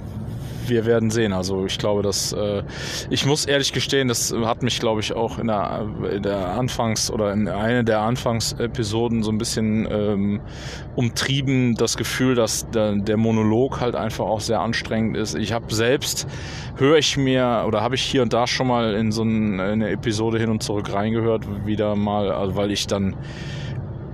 wir 0.69 0.87
werden 0.87 1.11
sehen. 1.11 1.33
Also 1.33 1.67
ich 1.67 1.79
glaube, 1.79 2.03
dass 2.03 2.33
äh, 2.33 2.63
ich 3.11 3.27
muss 3.27 3.47
ehrlich 3.47 3.73
gestehen, 3.73 4.09
das 4.09 4.35
hat 4.45 4.63
mich, 4.63 4.81
glaube 4.81 5.01
ich, 5.01 5.13
auch 5.13 5.39
in 5.39 5.49
der, 5.49 5.87
in 6.13 6.23
der 6.23 6.51
Anfangs- 6.59 7.11
oder 7.11 7.33
in 7.33 7.49
einer 7.49 7.83
der 7.83 8.01
Anfangsepisoden 8.01 9.23
so 9.23 9.31
ein 9.31 9.39
bisschen 9.39 9.87
ähm, 9.91 10.41
umtrieben, 10.97 11.75
das 11.75 11.97
Gefühl, 11.97 12.35
dass 12.35 12.69
der, 12.71 12.97
der 12.97 13.17
Monolog 13.17 13.81
halt 13.81 13.95
einfach 13.95 14.25
auch 14.25 14.41
sehr 14.41 14.61
anstrengend 14.61 15.17
ist. 15.17 15.35
Ich 15.35 15.53
habe 15.53 15.75
selbst, 15.75 16.27
höre 16.77 16.99
ich 16.99 17.17
mir 17.17 17.65
oder 17.67 17.81
habe 17.81 17.95
ich 17.95 18.03
hier 18.03 18.23
und 18.23 18.33
da 18.33 18.47
schon 18.47 18.67
mal 18.67 18.95
in 18.95 19.13
so 19.13 19.23
eine 19.23 19.91
Episode 19.91 20.39
hin 20.39 20.51
und 20.51 20.63
zurück 20.63 20.93
reingehört, 20.93 21.67
wieder 21.67 21.97
mal, 21.97 22.31
also 22.31 22.57
weil 22.57 22.71
ich 22.71 22.87
dann 22.87 23.17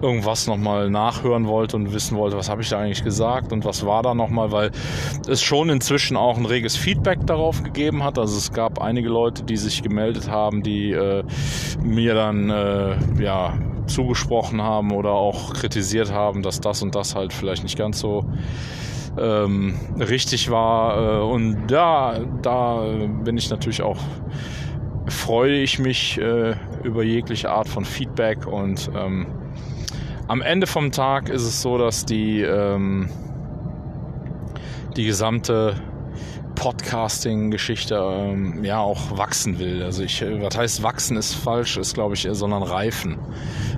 irgendwas 0.03 0.47
nochmal 0.47 0.91
nachhören 0.91 1.47
wollte 1.47 1.77
und 1.77 1.93
wissen 1.93 2.17
wollte, 2.17 2.37
was 2.37 2.49
habe 2.49 2.63
ich 2.63 2.69
da 2.69 2.79
eigentlich 2.79 3.05
gesagt 3.05 3.53
und 3.53 3.65
was 3.65 3.85
war 3.85 4.03
da 4.03 4.15
nochmal, 4.15 4.53
weil 4.53 4.71
es 5.29 5.43
schon 5.43 5.71
inzwischen 5.71 6.17
auch 6.17 6.37
ein 6.37 6.47
reges 6.47 6.77
Feedback 6.77 7.27
darauf 7.27 7.63
gegeben 7.63 8.03
hat. 8.03 8.19
Also 8.19 8.37
es 8.37 8.53
gab 8.53 8.81
einige 8.81 9.09
Leute, 9.09 9.43
die 9.43 9.57
sich 9.57 9.83
gemeldet 9.83 10.31
haben, 10.31 10.63
die 10.63 10.93
äh, 10.93 11.23
mir 11.83 12.15
dann 12.15 12.51
äh, 12.51 12.97
ja 13.23 13.55
zugesprochen 13.87 14.63
haben 14.63 14.93
oder 14.93 15.11
auch 15.11 15.53
kritisiert 15.53 16.13
haben, 16.13 16.43
dass 16.43 16.61
das 16.61 16.83
und 16.83 16.95
das 16.95 17.15
halt 17.15 17.33
vielleicht 17.33 17.63
nicht 17.63 17.77
ganz 17.77 17.99
so 17.99 18.25
ähm, 19.19 19.75
richtig 19.99 20.51
war. 20.51 21.21
Äh, 21.21 21.25
und 21.25 21.71
ja, 21.71 22.21
da 22.43 22.85
bin 23.25 23.37
ich 23.37 23.51
natürlich 23.51 23.83
auch 23.83 23.99
freue 25.09 25.59
ich 25.59 25.79
mich 25.79 26.19
äh, 26.19 26.55
über 26.85 27.03
jegliche 27.03 27.51
Art 27.51 27.69
von 27.69 27.85
Feedback 27.85 28.47
und 28.47 28.91
ähm, 28.95 29.27
am 30.31 30.43
Ende 30.43 30.69
vom 30.69 30.93
Tag 30.93 31.29
ist 31.29 31.43
es 31.43 31.61
so, 31.61 31.77
dass 31.77 32.07
die, 32.07 32.41
ähm, 32.43 33.11
die 34.97 35.05
gesamte 35.05 35.75
Podcasting-Geschichte 36.55 37.97
ähm, 37.97 38.63
ja 38.63 38.79
auch 38.79 39.19
wachsen 39.19 39.59
will. 39.59 39.83
Also 39.83 40.05
ich, 40.05 40.23
äh, 40.23 40.41
was 40.41 40.57
heißt 40.57 40.85
wachsen 40.85 41.17
ist 41.17 41.35
falsch, 41.35 41.77
ist 41.79 41.95
glaube 41.95 42.15
ich, 42.15 42.29
sondern 42.31 42.63
reifen 42.63 43.19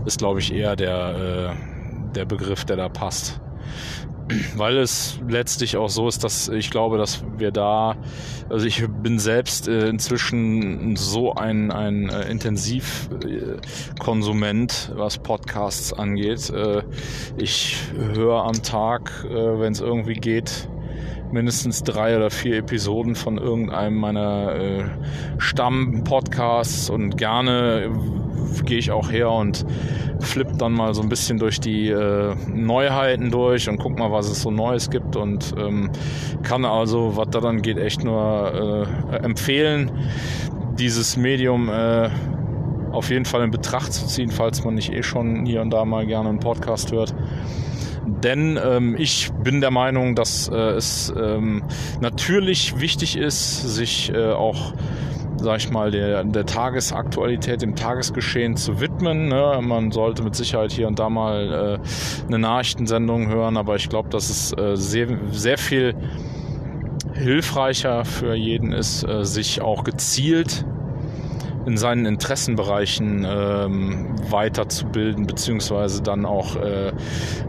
ist 0.04 0.18
glaube 0.18 0.40
ich 0.40 0.52
eher 0.52 0.76
der, 0.76 1.54
äh, 1.56 2.12
der 2.14 2.26
Begriff, 2.26 2.66
der 2.66 2.76
da 2.76 2.90
passt 2.90 3.40
weil 4.57 4.79
es 4.79 5.18
letztlich 5.29 5.77
auch 5.77 5.88
so 5.88 6.09
ist, 6.09 6.25
dass 6.25 6.49
ich 6.49 6.71
glaube, 6.71 6.99
dass 6.99 7.23
wir 7.37 7.51
da, 7.51 7.97
also 8.49 8.66
ich 8.66 8.87
bin 9.03 9.18
selbst 9.18 9.68
äh, 9.68 9.88
inzwischen 9.88 10.97
so 10.97 11.35
ein, 11.35 11.71
ein 11.71 12.09
äh, 12.09 12.31
Intensivkonsument, 12.31 14.92
was 14.95 15.18
Podcasts 15.18 15.92
angeht. 15.92 16.49
Äh, 16.51 16.83
ich 17.37 17.77
höre 18.14 18.45
am 18.45 18.62
Tag, 18.62 19.27
äh, 19.29 19.61
wenn 19.61 19.73
es 19.73 19.81
irgendwie 19.81 20.14
geht, 20.14 20.71
mindestens 21.33 21.83
drei 21.83 22.16
oder 22.16 22.31
vier 22.31 22.59
Episoden 22.59 23.14
von 23.14 23.38
irgendeinem 23.38 23.97
meiner 23.97 24.55
äh, 24.55 24.85
Stamm-Podcasts 25.38 26.90
und 26.90 27.16
gerne 27.16 27.90
gehe 28.64 28.79
ich 28.79 28.90
auch 28.90 29.11
her 29.11 29.31
und 29.31 29.64
flipp 30.21 30.59
dann 30.59 30.73
mal 30.73 30.95
so 30.95 31.03
ein 31.03 31.09
bisschen 31.09 31.38
durch 31.38 31.61
die 31.61 31.88
äh, 31.88 32.35
Neuheiten 32.53 33.31
durch 33.31 33.68
und 33.68 33.79
guck 33.79 33.99
mal, 33.99 34.12
was 34.12 34.29
es 34.29 34.42
so 34.42 34.51
Neues 34.51 34.90
gibt 34.90 35.16
und 35.16 35.55
ähm, 35.59 35.90
kann 36.42 36.64
also, 36.64 37.16
was 37.16 37.29
da 37.31 37.40
dann 37.40 37.62
geht, 37.62 37.79
echt 37.79 38.05
nur 38.05 38.87
äh, 39.11 39.16
empfehlen, 39.16 39.90
dieses 40.79 41.16
Medium 41.16 41.68
äh, 41.68 42.11
auf 42.92 43.11
jeden 43.11 43.25
Fall 43.25 43.42
in 43.42 43.51
Betracht 43.51 43.92
zu 43.92 44.07
ziehen, 44.07 44.31
falls 44.31 44.64
man 44.64 44.75
nicht 44.75 44.92
eh 44.92 45.03
schon 45.03 45.47
hier 45.47 45.62
und 45.62 45.71
da 45.71 45.85
mal 45.85 46.07
gerne 46.07 46.29
einen 46.29 46.40
Podcast 46.40 46.92
hört. 46.92 47.14
Denn 48.06 48.58
ähm, 48.62 48.96
ich 48.98 49.30
bin 49.42 49.60
der 49.60 49.70
Meinung, 49.70 50.14
dass 50.14 50.48
äh, 50.48 50.56
es 50.56 51.12
ähm, 51.16 51.62
natürlich 52.00 52.80
wichtig 52.80 53.16
ist, 53.16 53.62
sich 53.62 54.12
äh, 54.12 54.32
auch 54.32 54.74
sag 55.36 55.58
ich 55.58 55.70
mal, 55.70 55.90
der, 55.90 56.24
der 56.24 56.46
Tagesaktualität, 56.46 57.62
dem 57.62 57.74
Tagesgeschehen 57.74 58.56
zu 58.56 58.80
widmen. 58.80 59.28
Ne? 59.28 59.58
Man 59.60 59.90
sollte 59.90 60.22
mit 60.22 60.36
Sicherheit 60.36 60.72
hier 60.72 60.86
und 60.86 60.98
da 60.98 61.10
mal 61.10 61.80
äh, 61.80 62.26
eine 62.26 62.38
Nachrichtensendung 62.38 63.28
hören, 63.28 63.56
aber 63.56 63.76
ich 63.76 63.88
glaube, 63.88 64.08
dass 64.08 64.30
es 64.30 64.56
äh, 64.56 64.76
sehr, 64.76 65.08
sehr 65.30 65.58
viel 65.58 65.94
hilfreicher 67.14 68.04
für 68.04 68.34
jeden 68.34 68.72
ist, 68.72 69.04
äh, 69.04 69.24
sich 69.24 69.60
auch 69.60 69.84
gezielt 69.84 70.64
in 71.66 71.77
seinen 71.77 72.07
Interessenbereichen 72.07 73.27
ähm, 73.29 74.14
weiterzubilden, 74.29 75.27
beziehungsweise 75.27 76.03
dann 76.03 76.25
auch 76.27 76.57
äh, 76.57 76.92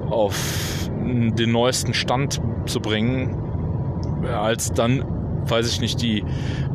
auf 0.10 0.90
den 1.06 1.52
neuesten 1.52 1.94
Stand 1.94 2.42
zu 2.66 2.80
bringen, 2.80 3.38
als 4.26 4.72
dann 4.72 5.04
weiß 5.46 5.68
ich 5.70 5.82
nicht, 5.82 6.02
die 6.02 6.24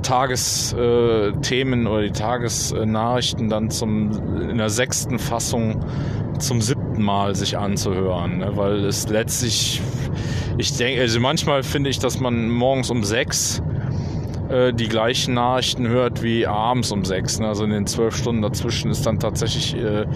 Tagesthemen 0.02 1.86
äh, 1.86 1.88
oder 1.88 2.02
die 2.02 2.12
Tagesnachrichten 2.12 3.48
dann 3.48 3.70
zum 3.70 4.40
in 4.50 4.58
der 4.58 4.68
sechsten 4.70 5.18
Fassung 5.18 5.80
zum 6.38 6.60
siebten 6.60 7.02
Mal 7.02 7.34
sich 7.34 7.58
anzuhören, 7.58 8.38
ne? 8.38 8.52
weil 8.54 8.84
es 8.84 9.08
letztlich, 9.08 9.80
ich 10.56 10.76
denke, 10.76 11.00
also 11.00 11.18
manchmal 11.20 11.62
finde 11.62 11.90
ich, 11.90 11.98
dass 11.98 12.20
man 12.20 12.48
morgens 12.48 12.90
um 12.90 13.02
sechs 13.02 13.62
äh, 14.48 14.72
die 14.72 14.88
gleichen 14.88 15.34
Nachrichten 15.34 15.88
hört 15.88 16.22
wie 16.22 16.46
abends 16.46 16.90
um 16.90 17.04
sechs. 17.04 17.38
Ne? 17.38 17.48
Also 17.48 17.64
in 17.64 17.70
den 17.70 17.86
zwölf 17.86 18.16
Stunden 18.16 18.42
dazwischen 18.42 18.90
ist 18.90 19.04
dann 19.06 19.18
tatsächlich 19.18 19.76
äh, 19.76 20.06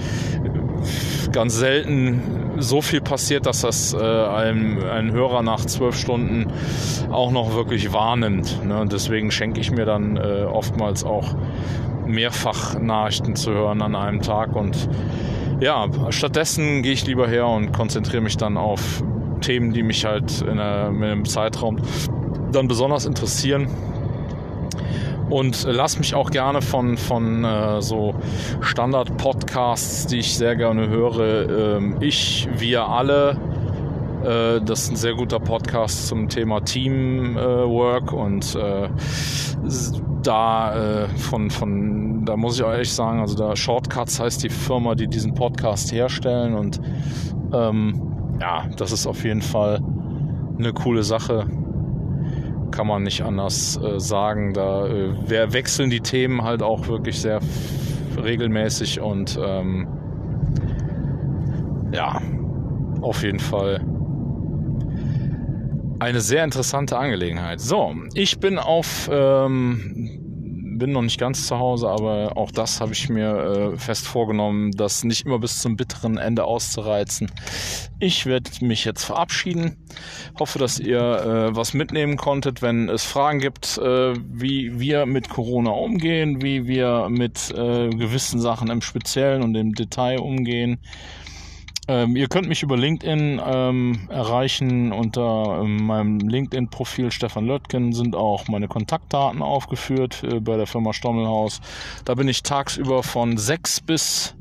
ganz 1.32 1.56
selten 1.56 2.22
so 2.58 2.80
viel 2.80 3.00
passiert, 3.00 3.46
dass 3.46 3.60
das 3.62 3.94
äh, 3.94 3.98
ein, 3.98 4.82
ein 4.82 5.12
Hörer 5.12 5.42
nach 5.42 5.64
zwölf 5.64 5.96
Stunden 5.96 6.46
auch 7.10 7.30
noch 7.30 7.54
wirklich 7.54 7.92
wahrnimmt. 7.92 8.64
Ne? 8.64 8.80
Und 8.80 8.92
deswegen 8.92 9.30
schenke 9.30 9.60
ich 9.60 9.70
mir 9.70 9.84
dann 9.84 10.16
äh, 10.16 10.44
oftmals 10.44 11.04
auch 11.04 11.34
mehrfach 12.06 12.78
Nachrichten 12.78 13.36
zu 13.36 13.52
hören 13.52 13.82
an 13.82 13.94
einem 13.94 14.22
Tag. 14.22 14.56
Und 14.56 14.88
ja, 15.60 15.88
stattdessen 16.10 16.82
gehe 16.82 16.92
ich 16.92 17.06
lieber 17.06 17.28
her 17.28 17.46
und 17.46 17.72
konzentriere 17.72 18.22
mich 18.22 18.36
dann 18.36 18.56
auf 18.56 19.02
Themen, 19.40 19.72
die 19.72 19.82
mich 19.82 20.04
halt 20.04 20.40
in, 20.40 20.58
einer, 20.58 20.88
in 20.88 21.02
einem 21.02 21.24
Zeitraum 21.24 21.78
dann 22.50 22.68
besonders 22.68 23.06
interessieren 23.06 23.68
und 25.32 25.64
lass 25.64 25.98
mich 25.98 26.14
auch 26.14 26.30
gerne 26.30 26.60
von, 26.60 26.98
von 26.98 27.42
äh, 27.42 27.80
so 27.80 28.14
Standard-Podcasts, 28.60 30.06
die 30.06 30.18
ich 30.18 30.36
sehr 30.36 30.56
gerne 30.56 30.88
höre, 30.88 31.78
äh, 31.78 31.80
ich, 32.00 32.46
wir 32.58 32.86
alle, 32.86 33.38
äh, 34.24 34.60
das 34.60 34.82
ist 34.82 34.90
ein 34.90 34.96
sehr 34.96 35.14
guter 35.14 35.40
Podcast 35.40 36.08
zum 36.08 36.28
Thema 36.28 36.60
Teamwork 36.60 38.12
und 38.12 38.54
äh, 38.54 38.90
da 40.22 41.04
äh, 41.04 41.08
von, 41.08 41.50
von, 41.50 42.26
da 42.26 42.36
muss 42.36 42.58
ich 42.58 42.64
auch 42.64 42.72
ehrlich 42.72 42.92
sagen, 42.92 43.20
also 43.20 43.34
da 43.34 43.56
Shortcuts 43.56 44.20
heißt 44.20 44.44
die 44.44 44.50
Firma, 44.50 44.94
die 44.94 45.08
diesen 45.08 45.32
Podcast 45.32 45.92
herstellen 45.92 46.54
und 46.54 46.78
ähm, 47.54 48.36
ja, 48.38 48.66
das 48.76 48.92
ist 48.92 49.06
auf 49.06 49.24
jeden 49.24 49.42
Fall 49.42 49.80
eine 50.58 50.74
coole 50.74 51.02
Sache 51.02 51.46
kann 52.72 52.88
man 52.88 53.02
nicht 53.04 53.22
anders 53.22 53.78
äh, 53.80 54.00
sagen. 54.00 54.52
Da 54.52 54.86
äh, 54.86 55.52
wechseln 55.52 55.90
die 55.90 56.00
Themen 56.00 56.42
halt 56.42 56.62
auch 56.62 56.88
wirklich 56.88 57.20
sehr 57.20 57.38
regelmäßig 58.20 59.00
und 59.00 59.38
ähm, 59.40 59.86
ja, 61.92 62.20
auf 63.00 63.22
jeden 63.22 63.38
Fall 63.38 63.84
eine 66.00 66.20
sehr 66.20 66.42
interessante 66.42 66.98
Angelegenheit. 66.98 67.60
So, 67.60 67.94
ich 68.14 68.40
bin 68.40 68.58
auf 68.58 69.08
ähm, 69.12 70.21
bin 70.82 70.90
noch 70.90 71.02
nicht 71.02 71.20
ganz 71.20 71.46
zu 71.46 71.60
Hause, 71.60 71.88
aber 71.88 72.36
auch 72.36 72.50
das 72.50 72.80
habe 72.80 72.92
ich 72.92 73.08
mir 73.08 73.72
äh, 73.74 73.78
fest 73.78 74.04
vorgenommen, 74.04 74.72
das 74.72 75.04
nicht 75.04 75.24
immer 75.24 75.38
bis 75.38 75.60
zum 75.60 75.76
bitteren 75.76 76.18
Ende 76.18 76.42
auszureizen. 76.42 77.30
Ich 78.00 78.26
werde 78.26 78.50
mich 78.62 78.84
jetzt 78.84 79.04
verabschieden. 79.04 79.76
Hoffe, 80.40 80.58
dass 80.58 80.80
ihr 80.80 80.98
äh, 80.98 81.54
was 81.54 81.72
mitnehmen 81.72 82.16
konntet, 82.16 82.62
wenn 82.62 82.88
es 82.88 83.04
Fragen 83.04 83.38
gibt, 83.38 83.78
äh, 83.78 84.14
wie 84.28 84.80
wir 84.80 85.06
mit 85.06 85.28
Corona 85.28 85.70
umgehen, 85.70 86.42
wie 86.42 86.66
wir 86.66 87.06
mit 87.08 87.52
äh, 87.52 87.88
gewissen 87.90 88.40
Sachen 88.40 88.68
im 88.68 88.82
Speziellen 88.82 89.42
und 89.42 89.54
im 89.54 89.76
Detail 89.76 90.18
umgehen. 90.18 90.80
Ähm, 91.92 92.16
ihr 92.16 92.26
könnt 92.26 92.48
mich 92.48 92.62
über 92.62 92.78
LinkedIn 92.78 93.38
ähm, 93.44 94.08
erreichen. 94.08 94.92
Unter 94.92 95.60
ähm, 95.62 95.84
meinem 95.84 96.20
LinkedIn-Profil 96.20 97.10
Stefan 97.10 97.46
Löttgen 97.46 97.92
sind 97.92 98.16
auch 98.16 98.48
meine 98.48 98.66
Kontaktdaten 98.66 99.42
aufgeführt 99.42 100.22
äh, 100.24 100.40
bei 100.40 100.56
der 100.56 100.66
Firma 100.66 100.94
Stommelhaus. 100.94 101.60
Da 102.06 102.14
bin 102.14 102.28
ich 102.28 102.42
tagsüber 102.42 103.02
von 103.02 103.36
6 103.36 103.82
bis 103.82 104.34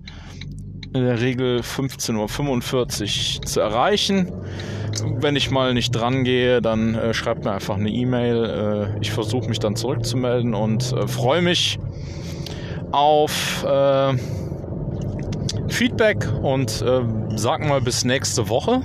in 0.94 1.04
der 1.04 1.20
Regel 1.20 1.60
15.45 1.60 3.40
Uhr 3.40 3.46
zu 3.46 3.60
erreichen. 3.60 4.32
Wenn 5.20 5.36
ich 5.36 5.52
mal 5.52 5.74
nicht 5.74 5.92
dran 5.92 6.24
gehe, 6.24 6.62
dann 6.62 6.96
äh, 6.96 7.14
schreibt 7.14 7.44
mir 7.44 7.52
einfach 7.52 7.76
eine 7.76 7.90
E-Mail. 7.90 8.94
Äh, 8.96 9.02
ich 9.02 9.12
versuche 9.12 9.50
mich 9.50 9.60
dann 9.60 9.76
zurückzumelden 9.76 10.54
und 10.54 10.94
äh, 10.94 11.06
freue 11.06 11.42
mich 11.42 11.80
auf 12.94 13.66
äh, 13.66 14.14
Feedback 15.72 16.28
und 16.42 16.82
äh, 16.82 17.02
sag 17.36 17.68
mal 17.68 17.82
bis 17.82 18.06
nächste 18.06 18.50
Woche. 18.50 18.82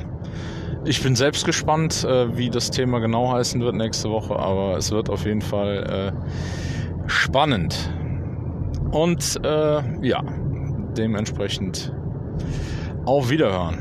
Ich 0.85 1.03
bin 1.03 1.17
selbst 1.17 1.45
gespannt, 1.45 2.05
äh, 2.05 2.37
wie 2.37 2.49
das 2.49 2.71
Thema 2.71 3.01
genau 3.01 3.33
heißen 3.33 3.61
wird 3.61 3.75
nächste 3.75 4.11
Woche, 4.11 4.39
aber 4.39 4.77
es 4.77 4.93
wird 4.93 5.11
auf 5.11 5.25
jeden 5.25 5.43
Fall 5.43 6.13
äh, 6.15 7.09
spannend. 7.09 7.93
Und 8.93 9.41
äh, 9.45 10.07
ja, 10.07 10.23
dementsprechend 10.97 11.93
auf 13.05 13.31
Wiederhören. 13.31 13.79